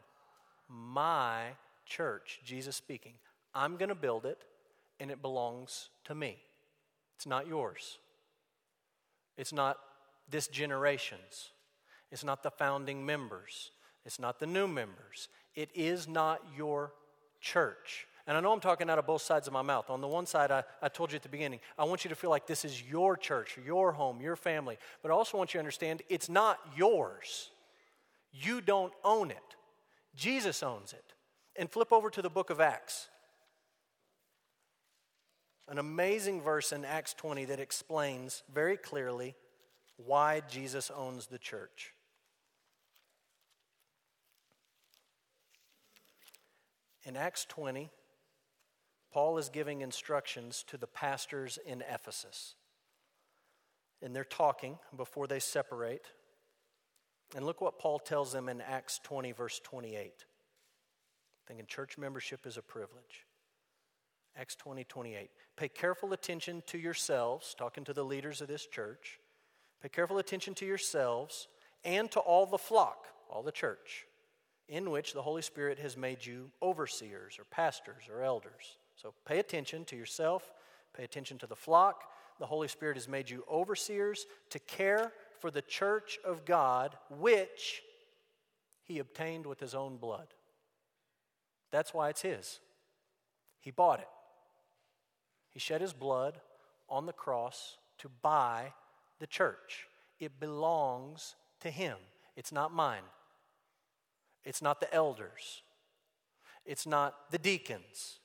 My 0.69 1.51
church, 1.85 2.41
Jesus 2.45 2.75
speaking. 2.75 3.13
I'm 3.55 3.77
going 3.77 3.89
to 3.89 3.95
build 3.95 4.25
it, 4.25 4.43
and 4.99 5.09
it 5.09 5.21
belongs 5.21 5.89
to 6.05 6.13
me. 6.13 6.37
It's 7.15 7.25
not 7.25 7.47
yours. 7.47 7.97
It's 9.37 9.53
not 9.53 9.77
this 10.29 10.47
generation's. 10.47 11.51
It's 12.11 12.23
not 12.23 12.43
the 12.43 12.51
founding 12.51 13.05
members. 13.05 13.71
It's 14.05 14.19
not 14.19 14.39
the 14.39 14.47
new 14.47 14.67
members. 14.67 15.29
It 15.55 15.69
is 15.73 16.07
not 16.07 16.41
your 16.55 16.93
church. 17.41 18.07
And 18.27 18.35
I 18.35 18.41
know 18.41 18.51
I'm 18.51 18.59
talking 18.59 18.89
out 18.89 18.99
of 18.99 19.07
both 19.07 19.21
sides 19.21 19.47
of 19.47 19.53
my 19.53 19.61
mouth. 19.61 19.89
On 19.89 20.01
the 20.01 20.07
one 20.07 20.25
side, 20.25 20.51
I, 20.51 20.63
I 20.81 20.89
told 20.89 21.13
you 21.13 21.15
at 21.15 21.23
the 21.23 21.29
beginning, 21.29 21.61
I 21.77 21.85
want 21.85 22.03
you 22.03 22.09
to 22.09 22.15
feel 22.15 22.29
like 22.29 22.45
this 22.45 22.65
is 22.65 22.83
your 22.83 23.15
church, 23.15 23.57
your 23.65 23.93
home, 23.93 24.19
your 24.19 24.35
family. 24.35 24.77
But 25.01 25.11
I 25.11 25.13
also 25.13 25.37
want 25.37 25.53
you 25.53 25.59
to 25.59 25.59
understand 25.59 26.01
it's 26.09 26.27
not 26.27 26.59
yours. 26.75 27.51
You 28.33 28.59
don't 28.59 28.91
own 29.05 29.31
it, 29.31 29.55
Jesus 30.13 30.61
owns 30.61 30.91
it. 30.91 31.13
And 31.55 31.71
flip 31.71 31.91
over 31.91 32.11
to 32.11 32.21
the 32.21 32.29
book 32.29 32.51
of 32.51 32.59
Acts. 32.59 33.07
An 35.69 35.79
amazing 35.79 36.41
verse 36.41 36.71
in 36.71 36.85
Acts 36.85 37.13
20 37.15 37.45
that 37.45 37.59
explains 37.59 38.43
very 38.53 38.77
clearly 38.77 39.35
why 39.95 40.43
Jesus 40.47 40.91
owns 40.95 41.27
the 41.27 41.39
church. 41.39 41.93
In 47.03 47.15
Acts 47.15 47.45
20, 47.45 47.89
Paul 49.17 49.39
is 49.39 49.49
giving 49.49 49.81
instructions 49.81 50.63
to 50.67 50.77
the 50.77 50.85
pastors 50.85 51.57
in 51.65 51.83
Ephesus. 51.91 52.53
And 53.99 54.15
they're 54.15 54.23
talking 54.23 54.77
before 54.95 55.25
they 55.25 55.39
separate. 55.39 56.05
And 57.35 57.43
look 57.43 57.59
what 57.59 57.79
Paul 57.79 57.97
tells 57.97 58.31
them 58.31 58.47
in 58.47 58.61
Acts 58.61 58.99
20, 59.03 59.31
verse 59.31 59.59
28. 59.63 60.13
Thinking 61.47 61.65
church 61.65 61.97
membership 61.97 62.45
is 62.45 62.57
a 62.57 62.61
privilege. 62.61 63.25
Acts 64.37 64.53
20, 64.53 64.83
28. 64.83 65.31
Pay 65.55 65.69
careful 65.69 66.13
attention 66.13 66.61
to 66.67 66.77
yourselves, 66.77 67.55
talking 67.57 67.83
to 67.85 67.93
the 67.93 68.05
leaders 68.05 68.41
of 68.41 68.47
this 68.47 68.67
church. 68.67 69.19
Pay 69.81 69.89
careful 69.89 70.19
attention 70.19 70.53
to 70.53 70.65
yourselves 70.67 71.47
and 71.83 72.11
to 72.11 72.19
all 72.19 72.45
the 72.45 72.59
flock, 72.59 73.07
all 73.31 73.41
the 73.41 73.51
church, 73.51 74.05
in 74.69 74.91
which 74.91 75.13
the 75.13 75.23
Holy 75.23 75.41
Spirit 75.41 75.79
has 75.79 75.97
made 75.97 76.23
you 76.23 76.51
overseers 76.61 77.39
or 77.39 77.45
pastors 77.45 78.03
or 78.13 78.21
elders. 78.21 78.77
So 78.97 79.13
pay 79.25 79.39
attention 79.39 79.85
to 79.85 79.95
yourself, 79.95 80.51
pay 80.95 81.03
attention 81.03 81.37
to 81.39 81.47
the 81.47 81.55
flock. 81.55 82.03
The 82.39 82.47
Holy 82.47 82.67
Spirit 82.67 82.97
has 82.97 83.07
made 83.07 83.29
you 83.29 83.43
overseers 83.49 84.25
to 84.49 84.59
care 84.59 85.13
for 85.39 85.51
the 85.51 85.61
church 85.61 86.19
of 86.25 86.45
God, 86.45 86.97
which 87.09 87.83
he 88.83 88.99
obtained 88.99 89.45
with 89.45 89.59
his 89.59 89.75
own 89.75 89.97
blood. 89.97 90.27
That's 91.71 91.93
why 91.93 92.09
it's 92.09 92.21
his. 92.21 92.59
He 93.59 93.71
bought 93.71 93.99
it. 93.99 94.07
He 95.51 95.59
shed 95.59 95.81
his 95.81 95.93
blood 95.93 96.39
on 96.89 97.05
the 97.05 97.13
cross 97.13 97.77
to 97.99 98.09
buy 98.21 98.73
the 99.19 99.27
church. 99.27 99.87
It 100.19 100.39
belongs 100.39 101.35
to 101.61 101.69
him. 101.69 101.97
It's 102.35 102.51
not 102.51 102.73
mine. 102.73 103.03
It's 104.43 104.61
not 104.61 104.79
the 104.79 104.93
elders. 104.93 105.61
It's 106.65 106.87
not 106.87 107.31
the 107.31 107.37
deacons. 107.37 108.19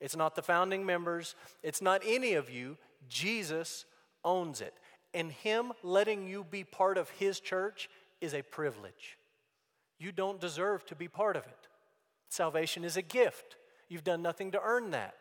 It's 0.00 0.16
not 0.16 0.34
the 0.34 0.42
founding 0.42 0.84
members. 0.84 1.34
It's 1.62 1.82
not 1.82 2.02
any 2.04 2.34
of 2.34 2.50
you. 2.50 2.76
Jesus 3.08 3.84
owns 4.24 4.60
it. 4.60 4.74
And 5.14 5.32
Him 5.32 5.72
letting 5.82 6.28
you 6.28 6.44
be 6.44 6.64
part 6.64 6.98
of 6.98 7.08
His 7.10 7.40
church 7.40 7.88
is 8.20 8.34
a 8.34 8.42
privilege. 8.42 9.18
You 9.98 10.12
don't 10.12 10.40
deserve 10.40 10.84
to 10.86 10.94
be 10.94 11.08
part 11.08 11.36
of 11.36 11.46
it. 11.46 11.68
Salvation 12.28 12.84
is 12.84 12.96
a 12.96 13.02
gift. 13.02 13.56
You've 13.88 14.04
done 14.04 14.22
nothing 14.22 14.50
to 14.50 14.60
earn 14.62 14.90
that. 14.90 15.14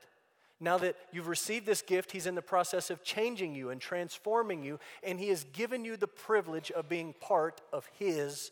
Now 0.59 0.77
that 0.79 0.95
you've 1.11 1.27
received 1.27 1.65
this 1.65 1.81
gift, 1.81 2.11
He's 2.11 2.27
in 2.27 2.35
the 2.35 2.41
process 2.41 2.89
of 2.89 3.03
changing 3.03 3.55
you 3.55 3.69
and 3.69 3.79
transforming 3.79 4.63
you, 4.63 4.79
and 5.03 5.19
He 5.19 5.29
has 5.29 5.45
given 5.45 5.85
you 5.85 5.97
the 5.97 6.07
privilege 6.07 6.71
of 6.71 6.89
being 6.89 7.13
part 7.19 7.61
of 7.71 7.87
His 7.97 8.51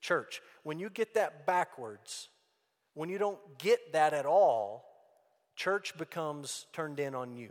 church. 0.00 0.42
When 0.62 0.78
you 0.78 0.90
get 0.90 1.14
that 1.14 1.46
backwards, 1.46 2.28
when 2.94 3.08
you 3.08 3.18
don't 3.18 3.38
get 3.58 3.92
that 3.92 4.12
at 4.12 4.26
all, 4.26 4.84
church 5.56 5.96
becomes 5.96 6.66
turned 6.72 7.00
in 7.00 7.14
on 7.14 7.32
you. 7.32 7.50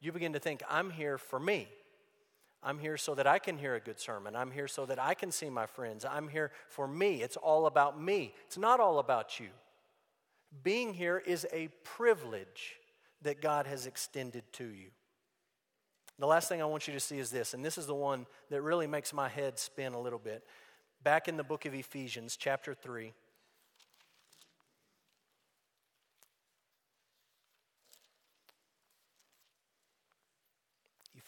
You 0.00 0.12
begin 0.12 0.32
to 0.32 0.38
think, 0.38 0.62
I'm 0.68 0.90
here 0.90 1.18
for 1.18 1.38
me. 1.38 1.68
I'm 2.62 2.78
here 2.78 2.96
so 2.96 3.14
that 3.16 3.26
I 3.26 3.38
can 3.38 3.58
hear 3.58 3.74
a 3.74 3.80
good 3.80 3.98
sermon. 3.98 4.36
I'm 4.36 4.50
here 4.50 4.68
so 4.68 4.86
that 4.86 5.00
I 5.00 5.14
can 5.14 5.32
see 5.32 5.50
my 5.50 5.66
friends. 5.66 6.04
I'm 6.04 6.28
here 6.28 6.52
for 6.68 6.86
me. 6.86 7.22
It's 7.22 7.36
all 7.36 7.66
about 7.66 8.00
me. 8.00 8.34
It's 8.46 8.58
not 8.58 8.78
all 8.78 8.98
about 8.98 9.40
you. 9.40 9.48
Being 10.62 10.94
here 10.94 11.18
is 11.18 11.46
a 11.52 11.68
privilege 11.82 12.76
that 13.22 13.40
God 13.40 13.66
has 13.66 13.86
extended 13.86 14.44
to 14.52 14.64
you. 14.64 14.88
The 16.18 16.26
last 16.26 16.48
thing 16.48 16.62
I 16.62 16.66
want 16.66 16.86
you 16.86 16.94
to 16.94 17.00
see 17.00 17.18
is 17.18 17.30
this, 17.30 17.54
and 17.54 17.64
this 17.64 17.78
is 17.78 17.86
the 17.86 17.94
one 17.94 18.26
that 18.50 18.62
really 18.62 18.86
makes 18.86 19.12
my 19.12 19.28
head 19.28 19.58
spin 19.58 19.92
a 19.92 20.00
little 20.00 20.18
bit. 20.18 20.44
Back 21.02 21.26
in 21.26 21.36
the 21.36 21.42
book 21.42 21.64
of 21.64 21.74
Ephesians, 21.74 22.36
chapter 22.36 22.74
3. 22.74 23.12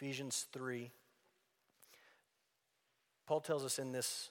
Ephesians 0.04 0.48
3. 0.52 0.90
Paul 3.26 3.40
tells 3.40 3.64
us 3.64 3.78
in 3.78 3.90
this 3.90 4.28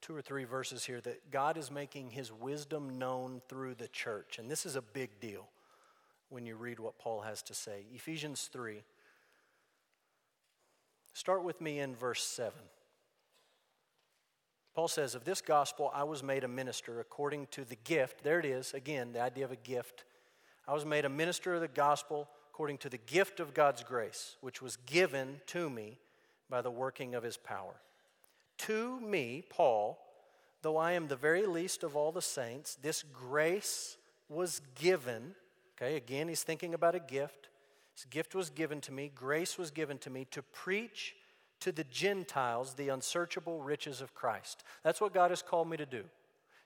two 0.00 0.14
or 0.14 0.22
three 0.22 0.44
verses 0.44 0.84
here 0.84 1.00
that 1.00 1.32
God 1.32 1.56
is 1.56 1.72
making 1.72 2.10
his 2.10 2.30
wisdom 2.30 3.00
known 3.00 3.42
through 3.48 3.74
the 3.74 3.88
church. 3.88 4.38
And 4.38 4.48
this 4.48 4.64
is 4.64 4.76
a 4.76 4.80
big 4.80 5.18
deal 5.18 5.48
when 6.28 6.46
you 6.46 6.54
read 6.54 6.78
what 6.78 7.00
Paul 7.00 7.22
has 7.22 7.42
to 7.42 7.54
say. 7.54 7.84
Ephesians 7.92 8.48
3. 8.52 8.84
Start 11.12 11.42
with 11.42 11.60
me 11.60 11.80
in 11.80 11.96
verse 11.96 12.22
7. 12.22 12.52
Paul 14.72 14.86
says, 14.86 15.16
Of 15.16 15.24
this 15.24 15.40
gospel 15.40 15.90
I 15.92 16.04
was 16.04 16.22
made 16.22 16.44
a 16.44 16.48
minister 16.48 17.00
according 17.00 17.48
to 17.50 17.64
the 17.64 17.76
gift. 17.82 18.22
There 18.22 18.38
it 18.38 18.46
is, 18.46 18.72
again, 18.72 19.14
the 19.14 19.20
idea 19.20 19.46
of 19.46 19.50
a 19.50 19.56
gift. 19.56 20.04
I 20.68 20.74
was 20.74 20.86
made 20.86 21.04
a 21.04 21.08
minister 21.08 21.54
of 21.54 21.60
the 21.60 21.66
gospel 21.66 22.28
according 22.52 22.76
to 22.76 22.90
the 22.90 22.98
gift 22.98 23.40
of 23.40 23.54
God's 23.54 23.82
grace, 23.82 24.36
which 24.42 24.60
was 24.60 24.76
given 24.84 25.40
to 25.46 25.70
me 25.70 25.98
by 26.50 26.60
the 26.60 26.70
working 26.70 27.14
of 27.14 27.22
his 27.22 27.38
power. 27.38 27.80
To 28.58 29.00
me, 29.00 29.42
Paul, 29.48 29.98
though 30.60 30.76
I 30.76 30.92
am 30.92 31.08
the 31.08 31.16
very 31.16 31.46
least 31.46 31.82
of 31.82 31.96
all 31.96 32.12
the 32.12 32.20
saints, 32.20 32.74
this 32.74 33.04
grace 33.04 33.96
was 34.28 34.60
given. 34.74 35.34
Okay, 35.76 35.96
again, 35.96 36.28
he's 36.28 36.42
thinking 36.42 36.74
about 36.74 36.94
a 36.94 37.00
gift. 37.00 37.48
This 37.96 38.04
gift 38.04 38.34
was 38.34 38.50
given 38.50 38.82
to 38.82 38.92
me, 38.92 39.10
grace 39.14 39.56
was 39.56 39.70
given 39.70 39.96
to 39.98 40.10
me 40.10 40.26
to 40.32 40.42
preach 40.42 41.16
to 41.60 41.72
the 41.72 41.84
Gentiles 41.84 42.74
the 42.74 42.90
unsearchable 42.90 43.62
riches 43.62 44.02
of 44.02 44.14
Christ. 44.14 44.62
That's 44.82 45.00
what 45.00 45.14
God 45.14 45.30
has 45.30 45.40
called 45.40 45.70
me 45.70 45.78
to 45.78 45.86
do 45.86 46.04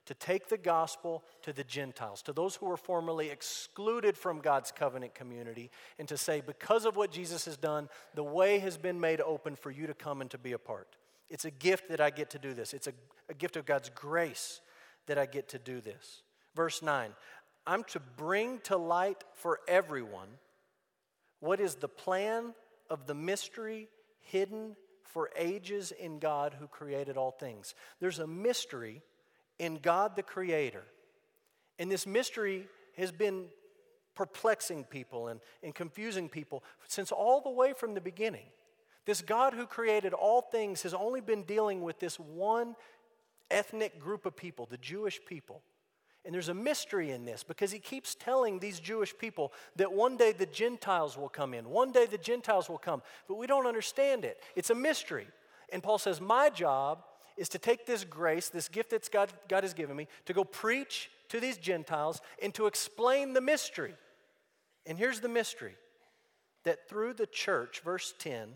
to 0.07 0.13
take 0.13 0.47
the 0.47 0.57
gospel 0.57 1.23
to 1.43 1.53
the 1.53 1.63
Gentiles, 1.63 2.21
to 2.23 2.33
those 2.33 2.55
who 2.55 2.65
were 2.65 2.77
formerly 2.77 3.29
excluded 3.29 4.17
from 4.17 4.39
God's 4.39 4.71
covenant 4.71 5.13
community, 5.13 5.69
and 5.99 6.07
to 6.07 6.17
say, 6.17 6.41
because 6.41 6.85
of 6.85 6.95
what 6.95 7.11
Jesus 7.11 7.45
has 7.45 7.57
done, 7.57 7.89
the 8.15 8.23
way 8.23 8.59
has 8.59 8.77
been 8.77 8.99
made 8.99 9.21
open 9.21 9.55
for 9.55 9.69
you 9.69 9.85
to 9.85 9.93
come 9.93 10.21
and 10.21 10.31
to 10.31 10.37
be 10.37 10.53
a 10.53 10.57
part. 10.57 10.95
It's 11.29 11.45
a 11.45 11.51
gift 11.51 11.89
that 11.89 11.99
I 11.99 12.09
get 12.09 12.29
to 12.31 12.39
do 12.39 12.53
this. 12.53 12.73
It's 12.73 12.87
a, 12.87 12.93
a 13.29 13.33
gift 13.33 13.57
of 13.57 13.65
God's 13.65 13.89
grace 13.89 14.61
that 15.07 15.17
I 15.17 15.25
get 15.25 15.49
to 15.49 15.59
do 15.59 15.81
this. 15.81 16.23
Verse 16.55 16.81
9 16.81 17.11
I'm 17.67 17.83
to 17.85 17.99
bring 17.99 18.59
to 18.61 18.77
light 18.77 19.23
for 19.33 19.59
everyone 19.67 20.29
what 21.41 21.59
is 21.59 21.75
the 21.75 21.89
plan 21.89 22.53
of 22.89 23.07
the 23.07 23.13
mystery 23.13 23.89
hidden 24.21 24.77
for 25.03 25.29
ages 25.37 25.91
in 25.91 26.19
God 26.19 26.55
who 26.57 26.67
created 26.67 27.17
all 27.17 27.31
things. 27.31 27.75
There's 27.99 28.19
a 28.19 28.27
mystery 28.27 29.01
in 29.59 29.77
God 29.77 30.15
the 30.15 30.23
Creator. 30.23 30.83
And 31.79 31.91
this 31.91 32.07
mystery 32.07 32.67
has 32.97 33.11
been 33.11 33.45
perplexing 34.15 34.83
people 34.85 35.27
and, 35.27 35.39
and 35.61 35.75
confusing 35.75 36.27
people 36.27 36.63
since 36.87 37.11
all 37.11 37.39
the 37.41 37.51
way 37.51 37.73
from 37.73 37.93
the 37.93 38.01
beginning. 38.01 38.47
This 39.05 39.21
God 39.21 39.53
who 39.53 39.65
created 39.65 40.13
all 40.13 40.41
things 40.41 40.81
has 40.81 40.93
only 40.93 41.21
been 41.21 41.43
dealing 41.43 41.81
with 41.81 41.99
this 41.99 42.19
one 42.19 42.75
ethnic 43.49 43.99
group 43.99 44.25
of 44.25 44.35
people, 44.35 44.65
the 44.65 44.77
Jewish 44.77 45.19
people. 45.25 45.61
And 46.25 46.33
there's 46.33 46.49
a 46.49 46.53
mystery 46.53 47.11
in 47.11 47.23
this 47.23 47.43
because 47.43 47.71
he 47.71 47.79
keeps 47.79 48.13
telling 48.13 48.59
these 48.59 48.81
Jewish 48.81 49.17
people 49.17 49.53
that 49.77 49.93
one 49.93 50.17
day 50.17 50.33
the 50.33 50.45
Gentiles 50.45 51.17
will 51.17 51.29
come 51.29 51.53
in. 51.53 51.69
One 51.69 51.93
day 51.93 52.05
the 52.05 52.17
Gentiles 52.17 52.67
will 52.67 52.77
come. 52.77 53.01
But 53.29 53.35
we 53.35 53.47
don't 53.47 53.65
understand 53.65 54.25
it. 54.25 54.41
It's 54.53 54.69
a 54.69 54.75
mystery. 54.75 55.27
And 55.71 55.81
Paul 55.81 55.99
says, 55.99 56.19
My 56.19 56.49
job 56.49 57.03
is 57.37 57.49
to 57.49 57.59
take 57.59 57.85
this 57.85 58.03
grace, 58.03 58.49
this 58.49 58.67
gift 58.67 58.89
that 58.89 59.09
God, 59.11 59.31
God 59.47 59.63
has 59.63 59.73
given 59.73 59.95
me, 59.95 60.07
to 60.25 60.33
go 60.33 60.43
preach 60.43 61.09
to 61.29 61.39
these 61.39 61.57
Gentiles 61.57 62.21
and 62.41 62.53
to 62.55 62.65
explain 62.65 63.33
the 63.33 63.41
mystery. 63.41 63.93
And 64.85 64.97
here's 64.97 65.19
the 65.19 65.29
mystery 65.29 65.75
that 66.63 66.89
through 66.89 67.13
the 67.13 67.27
church, 67.27 67.81
verse 67.81 68.13
10, 68.19 68.49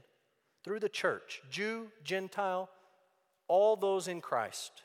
through 0.63 0.79
the 0.79 0.89
church, 0.89 1.41
Jew, 1.49 1.87
Gentile, 2.03 2.69
all 3.47 3.75
those 3.75 4.07
in 4.07 4.21
Christ, 4.21 4.83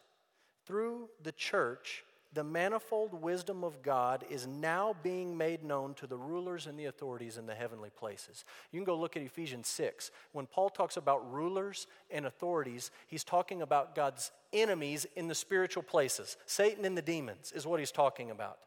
through 0.66 1.08
the 1.22 1.32
church, 1.32 2.04
the 2.32 2.44
manifold 2.44 3.14
wisdom 3.14 3.64
of 3.64 3.82
God 3.82 4.24
is 4.28 4.46
now 4.46 4.94
being 5.02 5.36
made 5.36 5.64
known 5.64 5.94
to 5.94 6.06
the 6.06 6.16
rulers 6.16 6.66
and 6.66 6.78
the 6.78 6.86
authorities 6.86 7.38
in 7.38 7.46
the 7.46 7.54
heavenly 7.54 7.90
places. 7.90 8.44
You 8.72 8.78
can 8.78 8.84
go 8.84 8.96
look 8.96 9.16
at 9.16 9.22
Ephesians 9.22 9.68
6. 9.68 10.10
When 10.32 10.46
Paul 10.46 10.68
talks 10.68 10.96
about 10.96 11.32
rulers 11.32 11.86
and 12.10 12.26
authorities, 12.26 12.90
he's 13.06 13.24
talking 13.24 13.62
about 13.62 13.94
God's 13.94 14.32
enemies 14.52 15.06
in 15.16 15.28
the 15.28 15.34
spiritual 15.34 15.82
places. 15.82 16.36
Satan 16.46 16.84
and 16.84 16.96
the 16.96 17.02
demons 17.02 17.52
is 17.52 17.66
what 17.66 17.80
he's 17.80 17.92
talking 17.92 18.30
about. 18.30 18.58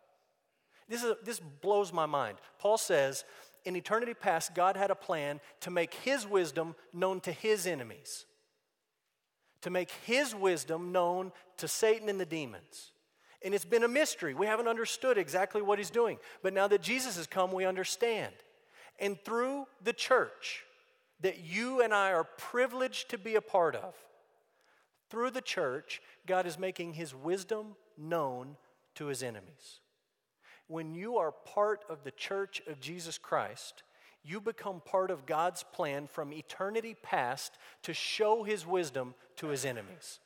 This, 0.88 1.04
is, 1.04 1.16
this 1.24 1.40
blows 1.40 1.94
my 1.94 2.08
mind. 2.08 2.40
Paul 2.58 2.78
says, 2.78 3.24
in 3.66 3.76
eternity 3.76 4.14
past, 4.14 4.56
God 4.56 4.78
had 4.78 4.90
a 4.90 4.96
plan 4.96 5.40
to 5.62 5.70
make 5.70 5.94
his 5.94 6.26
wisdom 6.26 6.76
known 6.94 7.20
to 7.22 7.32
his 7.32 7.68
enemies, 7.68 8.26
to 9.62 9.70
make 9.70 9.92
his 10.06 10.34
wisdom 10.34 10.92
known 10.92 11.32
to 11.58 11.68
Satan 11.68 12.10
and 12.10 12.20
the 12.20 12.26
demons. 12.26 12.94
And 13.44 13.54
it's 13.54 13.66
been 13.66 13.84
a 13.84 13.88
mystery. 13.88 14.34
We 14.34 14.48
haven't 14.48 14.68
understood 14.68 15.18
exactly 15.18 15.62
what 15.62 15.80
he's 15.80 15.90
doing. 15.90 16.18
But 16.44 16.54
now 16.54 16.68
that 16.68 16.82
Jesus 16.82 17.16
has 17.18 17.28
come, 17.28 17.52
we 17.52 17.66
understand. 17.66 18.34
And 19.00 19.18
through 19.24 19.66
the 19.84 19.94
church 19.94 20.66
that 21.22 21.40
you 21.40 21.82
and 21.82 21.94
I 21.94 22.12
are 22.12 22.26
privileged 22.26 23.10
to 23.10 23.18
be 23.18 23.36
a 23.36 23.42
part 23.42 23.76
of, 23.76 23.96
through 25.10 25.32
the 25.32 25.42
church, 25.42 26.02
God 26.28 26.46
is 26.46 26.60
making 26.60 26.94
his 26.94 27.16
wisdom 27.16 27.76
known 27.98 28.58
to 28.96 29.08
his 29.08 29.24
enemies. 29.24 29.80
When 30.68 30.94
you 30.94 31.18
are 31.18 31.32
part 31.32 31.84
of 31.90 32.04
the 32.04 32.12
church 32.12 32.62
of 32.68 32.80
Jesus 32.80 33.18
Christ, 33.18 33.84
you 34.24 34.40
become 34.40 34.82
part 34.82 35.10
of 35.12 35.26
God's 35.26 35.64
plan 35.64 36.08
from 36.08 36.34
eternity 36.34 36.96
past 37.02 37.58
to 37.84 37.94
show 37.94 38.44
his 38.44 38.68
wisdom 38.68 39.16
to 39.38 39.48
his 39.48 39.66
enemies. 39.66 40.20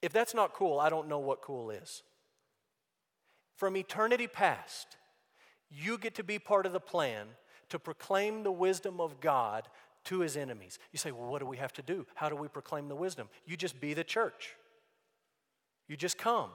If 0.00 0.12
that's 0.12 0.34
not 0.34 0.52
cool, 0.52 0.78
I 0.78 0.90
don't 0.90 1.08
know 1.08 1.18
what 1.18 1.42
cool 1.42 1.70
is. 1.70 2.02
From 3.58 3.76
eternity 3.76 4.28
past, 4.28 4.96
you 5.68 5.98
get 5.98 6.14
to 6.14 6.22
be 6.22 6.38
part 6.38 6.64
of 6.64 6.72
the 6.72 6.78
plan 6.78 7.26
to 7.70 7.78
proclaim 7.80 8.44
the 8.44 8.52
wisdom 8.52 9.00
of 9.00 9.20
God 9.20 9.66
to 10.04 10.20
his 10.20 10.36
enemies. 10.36 10.78
You 10.92 10.98
say, 11.00 11.10
well, 11.10 11.28
what 11.28 11.40
do 11.40 11.46
we 11.46 11.56
have 11.56 11.72
to 11.72 11.82
do? 11.82 12.06
How 12.14 12.28
do 12.28 12.36
we 12.36 12.46
proclaim 12.46 12.86
the 12.88 12.94
wisdom? 12.94 13.28
You 13.46 13.56
just 13.56 13.80
be 13.80 13.94
the 13.94 14.04
church. 14.04 14.54
You 15.88 15.96
just 15.96 16.18
come. 16.18 16.50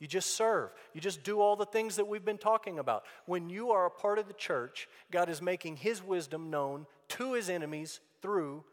You 0.00 0.08
just 0.08 0.34
serve. 0.34 0.70
You 0.92 1.00
just 1.00 1.22
do 1.22 1.40
all 1.40 1.54
the 1.54 1.66
things 1.66 1.94
that 1.94 2.08
we've 2.08 2.24
been 2.24 2.36
talking 2.36 2.80
about. 2.80 3.04
When 3.26 3.48
you 3.48 3.70
are 3.70 3.86
a 3.86 3.90
part 3.90 4.18
of 4.18 4.26
the 4.26 4.34
church, 4.34 4.88
God 5.12 5.28
is 5.28 5.40
making 5.40 5.76
his 5.76 6.02
wisdom 6.02 6.50
known 6.50 6.86
to 7.10 7.34
his 7.34 7.48
enemies 7.48 8.00
through 8.22 8.64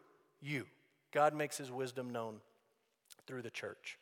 you. 0.42 0.66
God 1.12 1.32
makes 1.32 1.56
his 1.56 1.70
wisdom 1.70 2.10
known 2.10 2.40
through 3.28 3.42
the 3.42 3.50
church. 3.50 3.98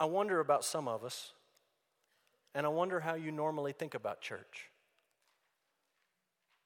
I 0.00 0.06
wonder 0.06 0.40
about 0.40 0.64
some 0.64 0.88
of 0.88 1.04
us, 1.04 1.34
and 2.54 2.64
I 2.64 2.70
wonder 2.70 3.00
how 3.00 3.14
you 3.14 3.30
normally 3.30 3.72
think 3.72 3.94
about 3.94 4.22
church. 4.22 4.70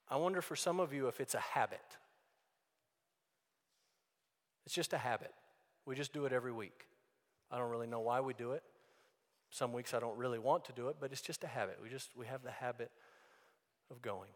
I 0.09 0.17
wonder 0.17 0.41
for 0.41 0.55
some 0.55 0.79
of 0.79 0.93
you 0.93 1.09
if 1.09 1.21
it's 1.21 1.35
a 1.35 1.41
habit. 1.41 1.99
It's 4.65 4.75
just 4.75 4.93
a 4.93 4.99
habit. 4.99 5.33
We 5.85 5.97
just 5.97 6.13
do 6.13 6.27
it 6.27 6.33
every 6.33 6.53
week. 6.53 6.87
I 7.51 7.59
don't 7.59 7.71
really 7.71 7.89
know 7.89 8.01
why 8.01 8.21
we 8.21 8.35
do 8.35 8.53
it. 8.53 8.63
Some 9.51 9.73
weeks 9.73 9.95
I 9.95 9.99
don't 9.99 10.17
really 10.17 10.39
want 10.39 10.65
to 10.67 10.73
do 10.73 10.89
it, 10.89 10.97
but 11.01 11.11
it's 11.11 11.21
just 11.21 11.43
a 11.43 11.49
habit. 11.49 11.79
We 11.83 11.89
just 11.89 12.11
we 12.17 12.27
have 12.27 12.45
the 12.45 12.53
habit 12.53 12.93
of 13.91 14.01
going. 14.01 14.31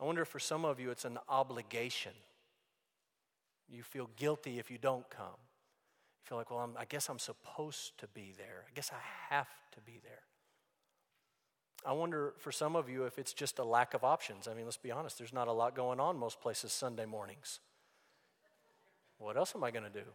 I 0.00 0.04
wonder 0.04 0.22
if 0.22 0.28
for 0.28 0.38
some 0.38 0.64
of 0.64 0.78
you 0.78 0.90
it's 0.90 1.04
an 1.04 1.18
obligation. 1.28 2.12
You 3.68 3.82
feel 3.82 4.08
guilty 4.16 4.60
if 4.60 4.70
you 4.70 4.78
don't 4.78 5.08
come 5.10 5.38
feel 6.22 6.38
like, 6.38 6.50
well, 6.50 6.60
I'm, 6.60 6.76
I 6.78 6.84
guess 6.84 7.08
I'm 7.08 7.18
supposed 7.18 7.98
to 7.98 8.06
be 8.08 8.34
there. 8.36 8.64
I 8.66 8.70
guess 8.74 8.90
I 8.92 9.34
have 9.34 9.48
to 9.72 9.80
be 9.80 10.00
there. 10.02 10.22
I 11.84 11.92
wonder 11.92 12.34
for 12.38 12.52
some 12.52 12.76
of 12.76 12.88
you 12.88 13.04
if 13.04 13.18
it's 13.18 13.32
just 13.32 13.58
a 13.58 13.64
lack 13.64 13.94
of 13.94 14.04
options. 14.04 14.46
I 14.46 14.54
mean, 14.54 14.64
let's 14.64 14.76
be 14.76 14.92
honest, 14.92 15.18
there's 15.18 15.32
not 15.32 15.48
a 15.48 15.52
lot 15.52 15.74
going 15.74 15.98
on 15.98 16.16
most 16.16 16.40
places 16.40 16.72
Sunday 16.72 17.06
mornings. 17.06 17.58
What 19.18 19.36
else 19.36 19.54
am 19.54 19.64
I 19.64 19.70
going 19.70 19.84
to 19.84 19.90
do? 19.90 20.06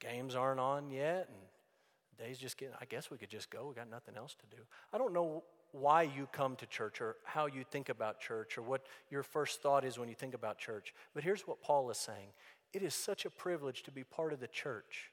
Games 0.00 0.34
aren't 0.34 0.60
on 0.60 0.90
yet, 0.90 1.28
and 1.28 2.26
days 2.26 2.38
just 2.38 2.58
getting, 2.58 2.74
I 2.80 2.84
guess 2.84 3.10
we 3.10 3.16
could 3.16 3.30
just 3.30 3.50
go. 3.50 3.66
We 3.68 3.74
got 3.74 3.90
nothing 3.90 4.16
else 4.16 4.34
to 4.34 4.56
do. 4.56 4.62
I 4.92 4.98
don't 4.98 5.14
know 5.14 5.44
why 5.72 6.02
you 6.02 6.28
come 6.32 6.56
to 6.56 6.66
church 6.66 7.00
or 7.00 7.16
how 7.24 7.46
you 7.46 7.64
think 7.70 7.88
about 7.88 8.20
church 8.20 8.56
or 8.56 8.62
what 8.62 8.86
your 9.10 9.22
first 9.22 9.62
thought 9.62 9.84
is 9.84 9.98
when 9.98 10.08
you 10.08 10.14
think 10.14 10.34
about 10.34 10.58
church. 10.58 10.94
But 11.14 11.24
here's 11.24 11.42
what 11.42 11.60
Paul 11.60 11.90
is 11.90 11.98
saying 11.98 12.28
it 12.72 12.82
is 12.82 12.94
such 12.94 13.24
a 13.24 13.30
privilege 13.30 13.82
to 13.84 13.90
be 13.90 14.04
part 14.04 14.32
of 14.32 14.40
the 14.40 14.48
church. 14.48 15.10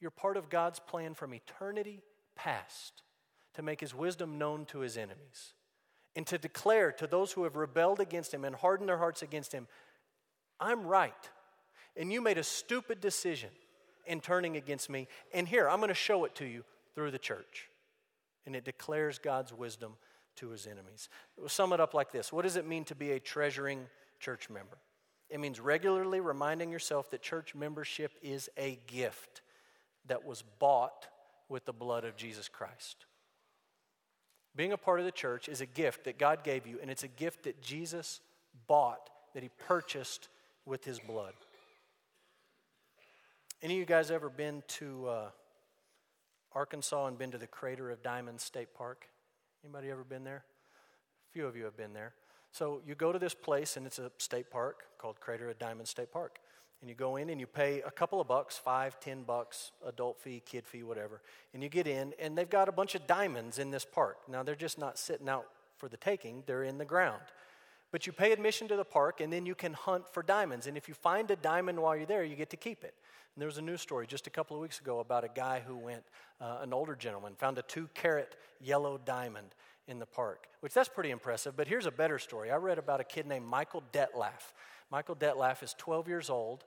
You're 0.00 0.10
part 0.10 0.36
of 0.36 0.50
God's 0.50 0.78
plan 0.78 1.14
from 1.14 1.34
eternity 1.34 2.02
past 2.36 3.02
to 3.54 3.62
make 3.62 3.80
his 3.80 3.94
wisdom 3.94 4.38
known 4.38 4.64
to 4.66 4.80
his 4.80 4.96
enemies 4.96 5.54
and 6.14 6.26
to 6.26 6.38
declare 6.38 6.92
to 6.92 7.06
those 7.06 7.32
who 7.32 7.44
have 7.44 7.56
rebelled 7.56 8.00
against 8.00 8.32
him 8.32 8.44
and 8.44 8.54
hardened 8.54 8.88
their 8.88 8.98
hearts 8.98 9.22
against 9.22 9.52
him, 9.52 9.66
I'm 10.60 10.86
right. 10.86 11.12
And 11.96 12.12
you 12.12 12.20
made 12.20 12.38
a 12.38 12.44
stupid 12.44 13.00
decision 13.00 13.50
in 14.06 14.20
turning 14.20 14.56
against 14.56 14.90
me. 14.90 15.08
And 15.32 15.46
here, 15.46 15.68
I'm 15.68 15.78
going 15.78 15.88
to 15.88 15.94
show 15.94 16.24
it 16.24 16.34
to 16.36 16.44
you 16.44 16.64
through 16.94 17.10
the 17.10 17.18
church. 17.18 17.68
And 18.46 18.56
it 18.56 18.64
declares 18.64 19.18
God's 19.18 19.52
wisdom 19.52 19.94
to 20.36 20.48
his 20.50 20.66
enemies. 20.66 21.08
We'll 21.36 21.48
sum 21.48 21.72
it 21.72 21.80
up 21.80 21.94
like 21.94 22.10
this 22.10 22.32
What 22.32 22.42
does 22.42 22.56
it 22.56 22.66
mean 22.66 22.84
to 22.84 22.94
be 22.94 23.12
a 23.12 23.20
treasuring 23.20 23.86
church 24.20 24.48
member? 24.48 24.78
It 25.30 25.40
means 25.40 25.60
regularly 25.60 26.20
reminding 26.20 26.70
yourself 26.70 27.10
that 27.10 27.22
church 27.22 27.54
membership 27.54 28.12
is 28.22 28.48
a 28.56 28.78
gift 28.86 29.42
that 30.06 30.24
was 30.24 30.42
bought 30.58 31.06
with 31.48 31.64
the 31.66 31.72
blood 31.72 32.04
of 32.04 32.16
Jesus 32.16 32.48
Christ. 32.48 33.04
Being 34.56 34.72
a 34.72 34.78
part 34.78 35.00
of 35.00 35.06
the 35.06 35.12
church 35.12 35.48
is 35.48 35.60
a 35.60 35.66
gift 35.66 36.04
that 36.04 36.18
God 36.18 36.42
gave 36.42 36.66
you, 36.66 36.78
and 36.80 36.90
it's 36.90 37.04
a 37.04 37.08
gift 37.08 37.44
that 37.44 37.60
Jesus 37.60 38.20
bought, 38.66 39.10
that 39.34 39.42
He 39.42 39.50
purchased 39.66 40.28
with 40.64 40.84
His 40.84 40.98
blood. 40.98 41.34
Any 43.62 43.74
of 43.74 43.80
you 43.80 43.86
guys 43.86 44.10
ever 44.10 44.30
been 44.30 44.62
to 44.68 45.08
uh, 45.08 45.28
Arkansas 46.52 47.06
and 47.06 47.18
been 47.18 47.32
to 47.32 47.38
the 47.38 47.46
Crater 47.46 47.90
of 47.90 48.02
Diamonds 48.02 48.42
State 48.42 48.72
Park? 48.74 49.08
Anybody 49.62 49.90
ever 49.90 50.04
been 50.04 50.24
there? 50.24 50.44
A 51.28 51.32
few 51.32 51.46
of 51.46 51.56
you 51.56 51.64
have 51.64 51.76
been 51.76 51.92
there. 51.92 52.14
So 52.52 52.80
you 52.86 52.94
go 52.94 53.12
to 53.12 53.18
this 53.18 53.34
place, 53.34 53.76
and 53.76 53.86
it's 53.86 53.98
a 53.98 54.10
state 54.18 54.50
park 54.50 54.84
called 54.98 55.20
Crater 55.20 55.50
of 55.50 55.58
Diamond 55.58 55.88
State 55.88 56.12
Park. 56.12 56.38
And 56.80 56.88
you 56.88 56.94
go 56.94 57.16
in 57.16 57.28
and 57.30 57.40
you 57.40 57.46
pay 57.46 57.82
a 57.82 57.90
couple 57.90 58.20
of 58.20 58.28
bucks, 58.28 58.56
five, 58.56 59.00
ten 59.00 59.24
bucks, 59.24 59.72
adult 59.84 60.20
fee, 60.20 60.42
kid 60.44 60.66
fee, 60.66 60.84
whatever. 60.84 61.20
And 61.52 61.62
you 61.62 61.68
get 61.68 61.88
in, 61.88 62.14
and 62.20 62.38
they've 62.38 62.48
got 62.48 62.68
a 62.68 62.72
bunch 62.72 62.94
of 62.94 63.06
diamonds 63.06 63.58
in 63.58 63.70
this 63.70 63.84
park. 63.84 64.18
Now, 64.28 64.42
they're 64.44 64.54
just 64.54 64.78
not 64.78 64.96
sitting 64.96 65.28
out 65.28 65.46
for 65.76 65.88
the 65.88 65.96
taking, 65.96 66.42
they're 66.46 66.64
in 66.64 66.78
the 66.78 66.84
ground. 66.84 67.22
But 67.90 68.06
you 68.06 68.12
pay 68.12 68.32
admission 68.32 68.68
to 68.68 68.76
the 68.76 68.84
park, 68.84 69.20
and 69.20 69.32
then 69.32 69.46
you 69.46 69.54
can 69.54 69.72
hunt 69.72 70.08
for 70.12 70.22
diamonds. 70.22 70.66
And 70.66 70.76
if 70.76 70.88
you 70.88 70.94
find 70.94 71.30
a 71.30 71.36
diamond 71.36 71.80
while 71.80 71.96
you're 71.96 72.06
there, 72.06 72.22
you 72.22 72.36
get 72.36 72.50
to 72.50 72.56
keep 72.56 72.84
it. 72.84 72.94
And 73.34 73.40
there 73.40 73.46
was 73.46 73.58
a 73.58 73.62
news 73.62 73.80
story 73.80 74.06
just 74.06 74.26
a 74.26 74.30
couple 74.30 74.56
of 74.56 74.62
weeks 74.62 74.80
ago 74.80 75.00
about 75.00 75.24
a 75.24 75.28
guy 75.28 75.62
who 75.66 75.76
went, 75.76 76.02
uh, 76.40 76.58
an 76.60 76.72
older 76.72 76.94
gentleman, 76.94 77.34
found 77.34 77.56
a 77.58 77.62
two 77.62 77.88
carat 77.94 78.36
yellow 78.60 79.00
diamond 79.04 79.54
in 79.88 79.98
the 79.98 80.06
park, 80.06 80.46
which 80.60 80.74
that's 80.74 80.88
pretty 80.88 81.10
impressive. 81.10 81.56
But 81.56 81.66
here's 81.66 81.86
a 81.86 81.90
better 81.90 82.18
story. 82.18 82.50
I 82.50 82.56
read 82.56 82.78
about 82.78 83.00
a 83.00 83.04
kid 83.04 83.26
named 83.26 83.46
Michael 83.46 83.82
Detlaff. 83.92 84.52
Michael 84.90 85.16
Detlaff 85.16 85.62
is 85.62 85.74
12 85.78 86.08
years 86.08 86.30
old, 86.30 86.64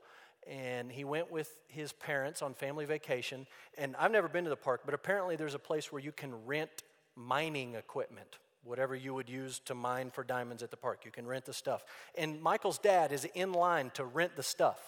and 0.47 0.91
he 0.91 1.03
went 1.03 1.31
with 1.31 1.57
his 1.67 1.93
parents 1.93 2.41
on 2.41 2.53
family 2.53 2.85
vacation. 2.85 3.45
And 3.77 3.95
I've 3.97 4.11
never 4.11 4.27
been 4.27 4.43
to 4.43 4.49
the 4.49 4.55
park, 4.55 4.81
but 4.85 4.93
apparently 4.93 5.35
there's 5.35 5.55
a 5.55 5.59
place 5.59 5.91
where 5.91 6.01
you 6.01 6.11
can 6.11 6.45
rent 6.45 6.83
mining 7.15 7.75
equipment, 7.75 8.37
whatever 8.63 8.95
you 8.95 9.13
would 9.13 9.29
use 9.29 9.59
to 9.65 9.75
mine 9.75 10.11
for 10.11 10.23
diamonds 10.23 10.63
at 10.63 10.71
the 10.71 10.77
park. 10.77 11.05
You 11.05 11.11
can 11.11 11.27
rent 11.27 11.45
the 11.45 11.53
stuff. 11.53 11.83
And 12.17 12.41
Michael's 12.41 12.79
dad 12.79 13.11
is 13.11 13.25
in 13.35 13.53
line 13.53 13.91
to 13.95 14.03
rent 14.03 14.35
the 14.35 14.43
stuff 14.43 14.79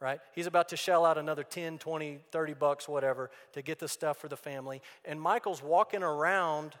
right? 0.00 0.20
He's 0.34 0.46
about 0.46 0.68
to 0.70 0.76
shell 0.76 1.04
out 1.04 1.18
another 1.18 1.42
10, 1.42 1.78
20, 1.78 2.18
30 2.30 2.54
bucks, 2.54 2.88
whatever, 2.88 3.30
to 3.52 3.62
get 3.62 3.78
the 3.78 3.88
stuff 3.88 4.18
for 4.18 4.28
the 4.28 4.36
family. 4.36 4.82
And 5.04 5.20
Michael's 5.20 5.62
walking 5.62 6.02
around 6.02 6.74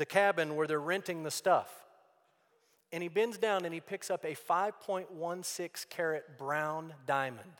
the 0.00 0.06
cabin 0.06 0.56
where 0.56 0.66
they're 0.66 0.80
renting 0.80 1.24
the 1.24 1.30
stuff. 1.30 1.84
And 2.90 3.02
he 3.02 3.10
bends 3.10 3.36
down 3.36 3.66
and 3.66 3.74
he 3.74 3.80
picks 3.80 4.10
up 4.10 4.24
a 4.24 4.34
5.16 4.34 5.90
carat 5.90 6.38
brown 6.38 6.94
diamond. 7.06 7.52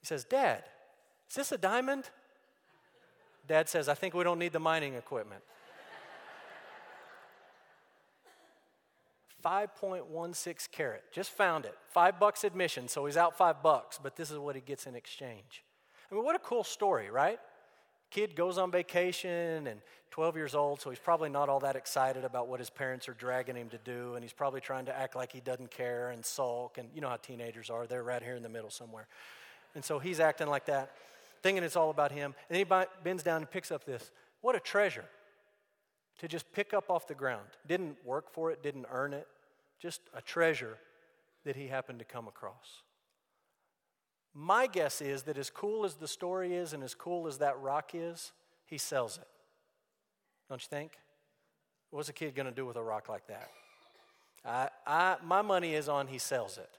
He 0.00 0.06
says, 0.06 0.24
Dad, 0.24 0.64
is 1.30 1.36
this 1.36 1.52
a 1.52 1.56
diamond? 1.56 2.10
Dad 3.46 3.68
says, 3.68 3.88
I 3.88 3.94
think 3.94 4.12
we 4.12 4.24
don't 4.24 4.40
need 4.40 4.52
the 4.52 4.58
mining 4.58 4.94
equipment. 4.94 5.42
5.16 9.44 10.68
carat. 10.72 11.04
Just 11.12 11.30
found 11.30 11.64
it. 11.64 11.76
Five 11.90 12.18
bucks 12.18 12.42
admission, 12.42 12.88
so 12.88 13.06
he's 13.06 13.16
out 13.16 13.38
five 13.38 13.62
bucks, 13.62 14.00
but 14.02 14.16
this 14.16 14.32
is 14.32 14.38
what 14.38 14.56
he 14.56 14.62
gets 14.62 14.88
in 14.88 14.96
exchange. 14.96 15.62
I 16.10 16.16
mean, 16.16 16.24
what 16.24 16.34
a 16.34 16.40
cool 16.40 16.64
story, 16.64 17.08
right? 17.08 17.38
Kid 18.12 18.36
goes 18.36 18.58
on 18.58 18.70
vacation 18.70 19.66
and 19.66 19.80
12 20.10 20.36
years 20.36 20.54
old, 20.54 20.82
so 20.82 20.90
he's 20.90 20.98
probably 20.98 21.30
not 21.30 21.48
all 21.48 21.60
that 21.60 21.76
excited 21.76 22.24
about 22.24 22.46
what 22.46 22.60
his 22.60 22.68
parents 22.68 23.08
are 23.08 23.14
dragging 23.14 23.56
him 23.56 23.70
to 23.70 23.78
do, 23.78 24.14
and 24.14 24.22
he's 24.22 24.34
probably 24.34 24.60
trying 24.60 24.84
to 24.84 24.96
act 24.96 25.16
like 25.16 25.32
he 25.32 25.40
doesn't 25.40 25.70
care 25.70 26.10
and 26.10 26.22
sulk, 26.22 26.76
and 26.76 26.90
you 26.94 27.00
know 27.00 27.08
how 27.08 27.16
teenagers 27.16 27.70
are. 27.70 27.86
They're 27.86 28.02
right 28.02 28.22
here 28.22 28.34
in 28.34 28.42
the 28.42 28.50
middle 28.50 28.68
somewhere. 28.68 29.06
And 29.74 29.82
so 29.82 29.98
he's 29.98 30.20
acting 30.20 30.48
like 30.48 30.66
that, 30.66 30.92
thinking 31.42 31.64
it's 31.64 31.76
all 31.76 31.88
about 31.88 32.12
him. 32.12 32.34
And 32.50 32.58
he 32.58 32.66
bends 33.02 33.22
down 33.22 33.38
and 33.38 33.50
picks 33.50 33.72
up 33.72 33.86
this. 33.86 34.10
What 34.42 34.54
a 34.54 34.60
treasure 34.60 35.06
to 36.18 36.28
just 36.28 36.52
pick 36.52 36.74
up 36.74 36.90
off 36.90 37.08
the 37.08 37.14
ground. 37.14 37.48
Didn't 37.66 37.96
work 38.04 38.30
for 38.30 38.50
it, 38.50 38.62
didn't 38.62 38.84
earn 38.90 39.14
it, 39.14 39.26
just 39.80 40.02
a 40.14 40.20
treasure 40.20 40.76
that 41.46 41.56
he 41.56 41.68
happened 41.68 42.00
to 42.00 42.04
come 42.04 42.28
across. 42.28 42.82
My 44.34 44.66
guess 44.66 45.00
is 45.00 45.24
that 45.24 45.36
as 45.36 45.50
cool 45.50 45.84
as 45.84 45.94
the 45.94 46.08
story 46.08 46.54
is 46.54 46.72
and 46.72 46.82
as 46.82 46.94
cool 46.94 47.26
as 47.26 47.38
that 47.38 47.60
rock 47.60 47.90
is, 47.94 48.32
he 48.66 48.78
sells 48.78 49.18
it. 49.18 49.28
Don't 50.48 50.62
you 50.62 50.68
think? 50.68 50.98
What's 51.90 52.08
a 52.08 52.12
kid 52.12 52.34
going 52.34 52.46
to 52.46 52.52
do 52.52 52.64
with 52.64 52.76
a 52.76 52.82
rock 52.82 53.08
like 53.08 53.26
that? 53.26 53.50
I, 54.44 54.68
I, 54.86 55.16
my 55.22 55.42
money 55.42 55.74
is 55.74 55.88
on 55.88 56.06
he 56.06 56.18
sells 56.18 56.56
it. 56.56 56.70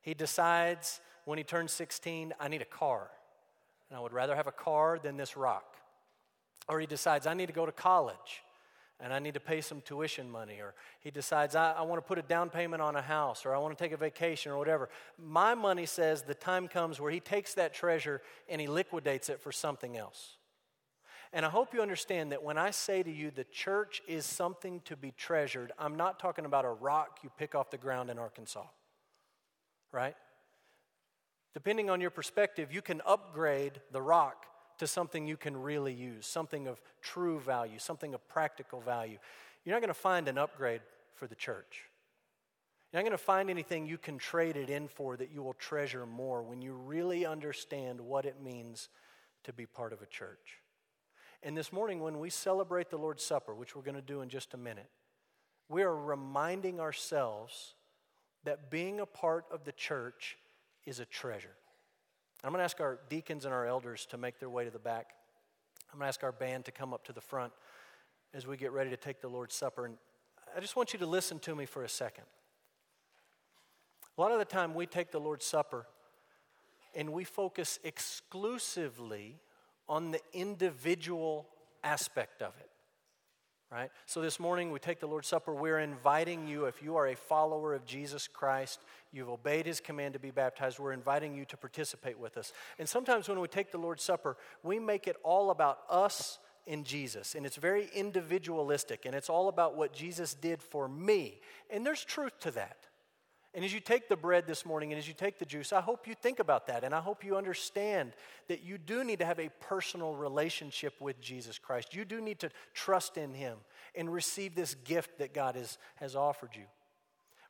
He 0.00 0.14
decides 0.14 1.00
when 1.24 1.38
he 1.38 1.44
turns 1.44 1.72
16, 1.72 2.32
I 2.38 2.48
need 2.48 2.62
a 2.62 2.66
car. 2.66 3.08
And 3.90 3.98
I 3.98 4.00
would 4.00 4.12
rather 4.12 4.36
have 4.36 4.46
a 4.46 4.52
car 4.52 4.98
than 5.02 5.16
this 5.16 5.36
rock. 5.36 5.76
Or 6.68 6.80
he 6.80 6.86
decides, 6.86 7.26
I 7.26 7.34
need 7.34 7.46
to 7.46 7.52
go 7.52 7.66
to 7.66 7.72
college 7.72 8.42
and 9.00 9.12
I 9.12 9.18
need 9.18 9.34
to 9.34 9.40
pay 9.40 9.60
some 9.60 9.80
tuition 9.80 10.30
money. 10.30 10.60
Or 10.60 10.74
he 11.00 11.10
decides, 11.10 11.54
I, 11.54 11.72
I 11.72 11.82
want 11.82 12.02
to 12.02 12.06
put 12.06 12.18
a 12.18 12.22
down 12.22 12.50
payment 12.50 12.80
on 12.80 12.96
a 12.96 13.02
house 13.02 13.44
or 13.44 13.54
I 13.54 13.58
want 13.58 13.76
to 13.76 13.82
take 13.82 13.92
a 13.92 13.96
vacation 13.96 14.52
or 14.52 14.58
whatever. 14.58 14.88
My 15.18 15.54
money 15.54 15.86
says 15.86 16.22
the 16.22 16.34
time 16.34 16.68
comes 16.68 17.00
where 17.00 17.10
he 17.10 17.20
takes 17.20 17.54
that 17.54 17.74
treasure 17.74 18.22
and 18.48 18.60
he 18.60 18.66
liquidates 18.66 19.28
it 19.28 19.40
for 19.40 19.52
something 19.52 19.96
else. 19.96 20.36
And 21.32 21.44
I 21.44 21.48
hope 21.48 21.74
you 21.74 21.82
understand 21.82 22.30
that 22.30 22.44
when 22.44 22.56
I 22.56 22.70
say 22.70 23.02
to 23.02 23.10
you 23.10 23.32
the 23.32 23.44
church 23.44 24.00
is 24.06 24.24
something 24.24 24.80
to 24.84 24.96
be 24.96 25.10
treasured, 25.10 25.72
I'm 25.78 25.96
not 25.96 26.20
talking 26.20 26.44
about 26.44 26.64
a 26.64 26.70
rock 26.70 27.18
you 27.24 27.30
pick 27.36 27.56
off 27.56 27.70
the 27.70 27.76
ground 27.76 28.08
in 28.08 28.18
Arkansas, 28.18 28.66
right? 29.90 30.14
Depending 31.52 31.90
on 31.90 32.00
your 32.00 32.10
perspective, 32.10 32.72
you 32.72 32.82
can 32.82 33.02
upgrade 33.04 33.80
the 33.90 34.00
rock 34.00 34.46
to 34.78 34.86
something 34.86 35.26
you 35.26 35.36
can 35.36 35.56
really 35.56 35.92
use, 35.92 36.26
something 36.26 36.66
of 36.66 36.80
true 37.00 37.40
value, 37.40 37.78
something 37.78 38.14
of 38.14 38.26
practical 38.28 38.80
value. 38.80 39.18
You're 39.64 39.74
not 39.74 39.80
going 39.80 39.88
to 39.88 39.94
find 39.94 40.28
an 40.28 40.38
upgrade 40.38 40.80
for 41.14 41.26
the 41.26 41.34
church. 41.34 41.84
You're 42.92 43.02
not 43.02 43.08
going 43.08 43.18
to 43.18 43.24
find 43.24 43.50
anything 43.50 43.86
you 43.86 43.98
can 43.98 44.18
trade 44.18 44.56
it 44.56 44.70
in 44.70 44.88
for 44.88 45.16
that 45.16 45.30
you 45.32 45.42
will 45.42 45.54
treasure 45.54 46.06
more 46.06 46.42
when 46.42 46.62
you 46.62 46.74
really 46.74 47.26
understand 47.26 48.00
what 48.00 48.24
it 48.24 48.42
means 48.42 48.88
to 49.44 49.52
be 49.52 49.66
part 49.66 49.92
of 49.92 50.02
a 50.02 50.06
church. 50.06 50.60
And 51.42 51.56
this 51.56 51.72
morning, 51.72 52.00
when 52.00 52.18
we 52.18 52.30
celebrate 52.30 52.90
the 52.90 52.96
Lord's 52.96 53.24
Supper, 53.24 53.54
which 53.54 53.76
we're 53.76 53.82
going 53.82 53.96
to 53.96 54.02
do 54.02 54.22
in 54.22 54.28
just 54.28 54.54
a 54.54 54.56
minute, 54.56 54.90
we 55.68 55.82
are 55.82 55.94
reminding 55.94 56.80
ourselves 56.80 57.74
that 58.44 58.70
being 58.70 59.00
a 59.00 59.06
part 59.06 59.44
of 59.50 59.64
the 59.64 59.72
church 59.72 60.36
is 60.86 61.00
a 61.00 61.04
treasure. 61.04 61.56
I'm 62.44 62.50
going 62.50 62.58
to 62.58 62.64
ask 62.64 62.78
our 62.78 62.98
deacons 63.08 63.46
and 63.46 63.54
our 63.54 63.66
elders 63.66 64.04
to 64.10 64.18
make 64.18 64.38
their 64.38 64.50
way 64.50 64.66
to 64.66 64.70
the 64.70 64.78
back. 64.78 65.14
I'm 65.90 65.98
going 65.98 66.04
to 66.04 66.08
ask 66.08 66.22
our 66.22 66.30
band 66.30 66.66
to 66.66 66.72
come 66.72 66.92
up 66.92 67.02
to 67.06 67.14
the 67.14 67.22
front 67.22 67.54
as 68.34 68.46
we 68.46 68.58
get 68.58 68.70
ready 68.70 68.90
to 68.90 68.98
take 68.98 69.22
the 69.22 69.28
Lord's 69.28 69.54
Supper. 69.54 69.86
And 69.86 69.96
I 70.54 70.60
just 70.60 70.76
want 70.76 70.92
you 70.92 70.98
to 70.98 71.06
listen 71.06 71.38
to 71.38 71.54
me 71.54 71.64
for 71.64 71.84
a 71.84 71.88
second. 71.88 72.24
A 74.18 74.20
lot 74.20 74.30
of 74.30 74.38
the 74.38 74.44
time, 74.44 74.74
we 74.74 74.84
take 74.84 75.10
the 75.10 75.18
Lord's 75.18 75.46
Supper 75.46 75.86
and 76.94 77.14
we 77.14 77.24
focus 77.24 77.78
exclusively 77.82 79.40
on 79.88 80.10
the 80.10 80.20
individual 80.34 81.48
aspect 81.82 82.42
of 82.42 82.52
it. 82.60 82.68
Right? 83.74 83.90
So 84.06 84.20
this 84.20 84.38
morning 84.38 84.70
we 84.70 84.78
take 84.78 85.00
the 85.00 85.08
Lord's 85.08 85.26
Supper. 85.26 85.52
We're 85.52 85.80
inviting 85.80 86.46
you, 86.46 86.66
if 86.66 86.80
you 86.80 86.94
are 86.94 87.08
a 87.08 87.16
follower 87.16 87.74
of 87.74 87.84
Jesus 87.84 88.28
Christ, 88.28 88.78
you've 89.10 89.28
obeyed 89.28 89.66
his 89.66 89.80
command 89.80 90.14
to 90.14 90.20
be 90.20 90.30
baptized, 90.30 90.78
we're 90.78 90.92
inviting 90.92 91.34
you 91.34 91.44
to 91.46 91.56
participate 91.56 92.16
with 92.16 92.36
us. 92.36 92.52
And 92.78 92.88
sometimes 92.88 93.28
when 93.28 93.40
we 93.40 93.48
take 93.48 93.72
the 93.72 93.78
Lord's 93.78 94.04
Supper, 94.04 94.36
we 94.62 94.78
make 94.78 95.08
it 95.08 95.16
all 95.24 95.50
about 95.50 95.80
us 95.90 96.38
and 96.68 96.84
Jesus. 96.84 97.34
And 97.34 97.44
it's 97.44 97.56
very 97.56 97.90
individualistic, 97.92 99.06
and 99.06 99.14
it's 99.14 99.28
all 99.28 99.48
about 99.48 99.76
what 99.76 99.92
Jesus 99.92 100.34
did 100.34 100.62
for 100.62 100.88
me. 100.88 101.40
And 101.68 101.84
there's 101.84 102.04
truth 102.04 102.38
to 102.42 102.52
that. 102.52 102.76
And 103.54 103.64
as 103.64 103.72
you 103.72 103.78
take 103.78 104.08
the 104.08 104.16
bread 104.16 104.48
this 104.48 104.66
morning 104.66 104.92
and 104.92 104.98
as 104.98 105.06
you 105.06 105.14
take 105.14 105.38
the 105.38 105.44
juice, 105.44 105.72
I 105.72 105.80
hope 105.80 106.08
you 106.08 106.14
think 106.14 106.40
about 106.40 106.66
that. 106.66 106.82
And 106.82 106.92
I 106.92 107.00
hope 107.00 107.24
you 107.24 107.36
understand 107.36 108.12
that 108.48 108.64
you 108.64 108.78
do 108.78 109.04
need 109.04 109.20
to 109.20 109.24
have 109.24 109.38
a 109.38 109.48
personal 109.60 110.14
relationship 110.14 111.00
with 111.00 111.20
Jesus 111.20 111.56
Christ. 111.56 111.94
You 111.94 112.04
do 112.04 112.20
need 112.20 112.40
to 112.40 112.50
trust 112.72 113.16
in 113.16 113.32
Him 113.32 113.58
and 113.94 114.12
receive 114.12 114.56
this 114.56 114.74
gift 114.74 115.18
that 115.18 115.32
God 115.32 115.54
has, 115.54 115.78
has 115.96 116.16
offered 116.16 116.50
you. 116.54 116.64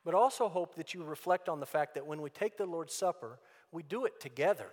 But 0.03 0.13
also 0.13 0.47
hope 0.47 0.75
that 0.75 0.93
you 0.93 1.03
reflect 1.03 1.49
on 1.49 1.59
the 1.59 1.65
fact 1.65 1.95
that 1.95 2.05
when 2.05 2.21
we 2.21 2.29
take 2.29 2.55
the 2.55 2.67
Lord's 2.67 2.93
Supper, 2.93 3.39
we 3.71 3.81
do 3.81 4.05
it 4.05 4.19
together. 4.19 4.67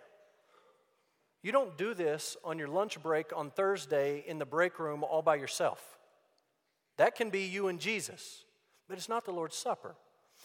You 1.42 1.51
don't 1.51 1.79
do 1.79 1.95
this 1.95 2.37
on 2.45 2.59
your 2.59 2.68
lunch 2.68 3.03
break 3.03 3.35
on 3.35 3.51
Thursday 3.51 4.23
in 4.27 4.38
the 4.38 4.45
break 4.45 4.79
room 4.79 5.03
all 5.03 5.23
by 5.23 5.37
yourself. 5.37 5.99
That 6.99 7.14
can 7.14 7.31
be 7.31 7.45
you 7.45 7.68
and 7.68 7.81
Jesus, 7.81 8.45
but 8.87 8.99
it's 8.99 9.09
not 9.09 9.25
the 9.25 9.33
Lord's 9.33 9.57
Supper. 9.57 9.97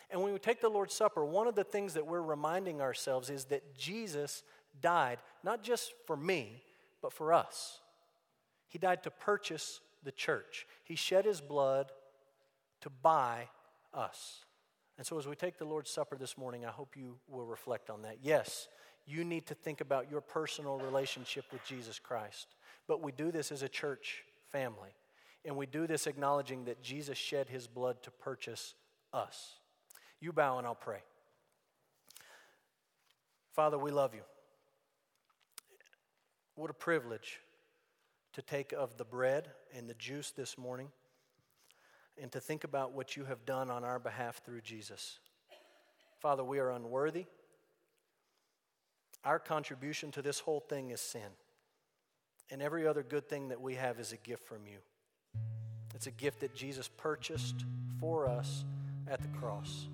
And 0.09 0.21
when 0.21 0.31
we 0.31 0.39
take 0.39 0.61
the 0.61 0.69
Lord's 0.69 0.93
Supper, 0.93 1.25
one 1.25 1.47
of 1.47 1.55
the 1.55 1.63
things 1.63 1.93
that 1.95 2.07
we're 2.07 2.21
reminding 2.21 2.81
ourselves 2.81 3.29
is 3.29 3.45
that 3.45 3.75
Jesus 3.75 4.43
died, 4.81 5.19
not 5.43 5.63
just 5.63 5.93
for 6.05 6.15
me, 6.15 6.63
but 7.01 7.11
for 7.11 7.33
us. 7.33 7.79
He 8.67 8.77
died 8.77 9.03
to 9.03 9.11
purchase 9.11 9.81
the 10.03 10.11
church, 10.11 10.65
He 10.83 10.95
shed 10.95 11.25
His 11.25 11.41
blood 11.41 11.91
to 12.81 12.89
buy 12.89 13.49
us. 13.93 14.45
And 14.97 15.05
so, 15.05 15.17
as 15.17 15.27
we 15.27 15.35
take 15.35 15.57
the 15.57 15.65
Lord's 15.65 15.91
Supper 15.91 16.15
this 16.15 16.37
morning, 16.37 16.65
I 16.65 16.71
hope 16.71 16.95
you 16.95 17.17
will 17.27 17.45
reflect 17.45 17.89
on 17.89 18.03
that. 18.03 18.17
Yes, 18.21 18.67
you 19.05 19.23
need 19.23 19.47
to 19.47 19.53
think 19.53 19.81
about 19.81 20.09
your 20.09 20.21
personal 20.21 20.77
relationship 20.79 21.45
with 21.51 21.63
Jesus 21.65 21.99
Christ. 21.99 22.55
But 22.87 23.01
we 23.01 23.11
do 23.11 23.31
this 23.31 23.51
as 23.51 23.63
a 23.63 23.69
church 23.69 24.23
family. 24.51 24.91
And 25.45 25.55
we 25.55 25.65
do 25.65 25.87
this 25.87 26.07
acknowledging 26.07 26.65
that 26.65 26.81
Jesus 26.81 27.17
shed 27.17 27.47
his 27.47 27.67
blood 27.67 28.03
to 28.03 28.11
purchase 28.11 28.75
us. 29.13 29.56
You 30.19 30.33
bow 30.33 30.57
and 30.57 30.65
I'll 30.65 30.75
pray. 30.75 30.99
Father, 33.53 33.77
we 33.77 33.91
love 33.91 34.13
you. 34.13 34.21
What 36.55 36.69
a 36.69 36.73
privilege 36.73 37.39
to 38.33 38.41
take 38.41 38.71
of 38.71 38.97
the 38.97 39.05
bread 39.05 39.49
and 39.75 39.89
the 39.89 39.93
juice 39.95 40.31
this 40.31 40.57
morning 40.57 40.89
and 42.21 42.31
to 42.31 42.39
think 42.39 42.63
about 42.63 42.93
what 42.93 43.15
you 43.15 43.25
have 43.25 43.45
done 43.45 43.69
on 43.69 43.83
our 43.83 43.99
behalf 43.99 44.41
through 44.43 44.61
Jesus. 44.61 45.19
Father, 46.19 46.43
we 46.43 46.59
are 46.59 46.71
unworthy. 46.71 47.25
Our 49.23 49.39
contribution 49.39 50.11
to 50.11 50.21
this 50.21 50.39
whole 50.39 50.59
thing 50.59 50.91
is 50.91 51.01
sin. 51.01 51.29
And 52.49 52.61
every 52.61 52.87
other 52.87 53.03
good 53.03 53.27
thing 53.27 53.49
that 53.49 53.61
we 53.61 53.75
have 53.75 53.99
is 53.99 54.11
a 54.11 54.17
gift 54.17 54.47
from 54.47 54.65
you. 54.65 54.77
It's 55.93 56.07
a 56.07 56.11
gift 56.11 56.39
that 56.41 56.55
Jesus 56.55 56.87
purchased 56.87 57.65
for 57.99 58.27
us 58.27 58.63
at 59.07 59.21
the 59.21 59.27
cross. 59.39 59.87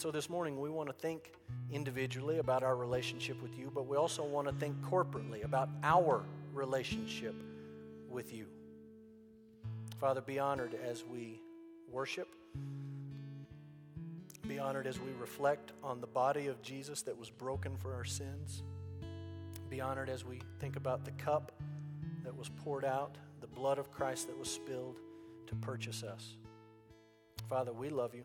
And 0.00 0.02
so 0.04 0.10
this 0.10 0.30
morning, 0.30 0.58
we 0.58 0.70
want 0.70 0.88
to 0.88 0.94
think 0.94 1.30
individually 1.70 2.38
about 2.38 2.62
our 2.62 2.74
relationship 2.74 3.42
with 3.42 3.58
you, 3.58 3.70
but 3.74 3.86
we 3.86 3.98
also 3.98 4.24
want 4.24 4.48
to 4.48 4.54
think 4.54 4.74
corporately 4.80 5.44
about 5.44 5.68
our 5.82 6.22
relationship 6.54 7.34
with 8.08 8.32
you. 8.32 8.46
Father, 10.00 10.22
be 10.22 10.38
honored 10.38 10.74
as 10.82 11.04
we 11.04 11.38
worship. 11.92 12.28
Be 14.48 14.58
honored 14.58 14.86
as 14.86 14.98
we 14.98 15.10
reflect 15.20 15.72
on 15.84 16.00
the 16.00 16.06
body 16.06 16.46
of 16.46 16.62
Jesus 16.62 17.02
that 17.02 17.18
was 17.18 17.28
broken 17.28 17.76
for 17.76 17.92
our 17.92 18.06
sins. 18.06 18.62
Be 19.68 19.82
honored 19.82 20.08
as 20.08 20.24
we 20.24 20.40
think 20.60 20.76
about 20.76 21.04
the 21.04 21.12
cup 21.22 21.52
that 22.24 22.34
was 22.34 22.48
poured 22.48 22.86
out, 22.86 23.16
the 23.42 23.48
blood 23.48 23.76
of 23.76 23.90
Christ 23.90 24.28
that 24.28 24.38
was 24.38 24.50
spilled 24.50 24.96
to 25.46 25.54
purchase 25.56 26.02
us. 26.02 26.36
Father, 27.50 27.74
we 27.74 27.90
love 27.90 28.14
you. 28.14 28.24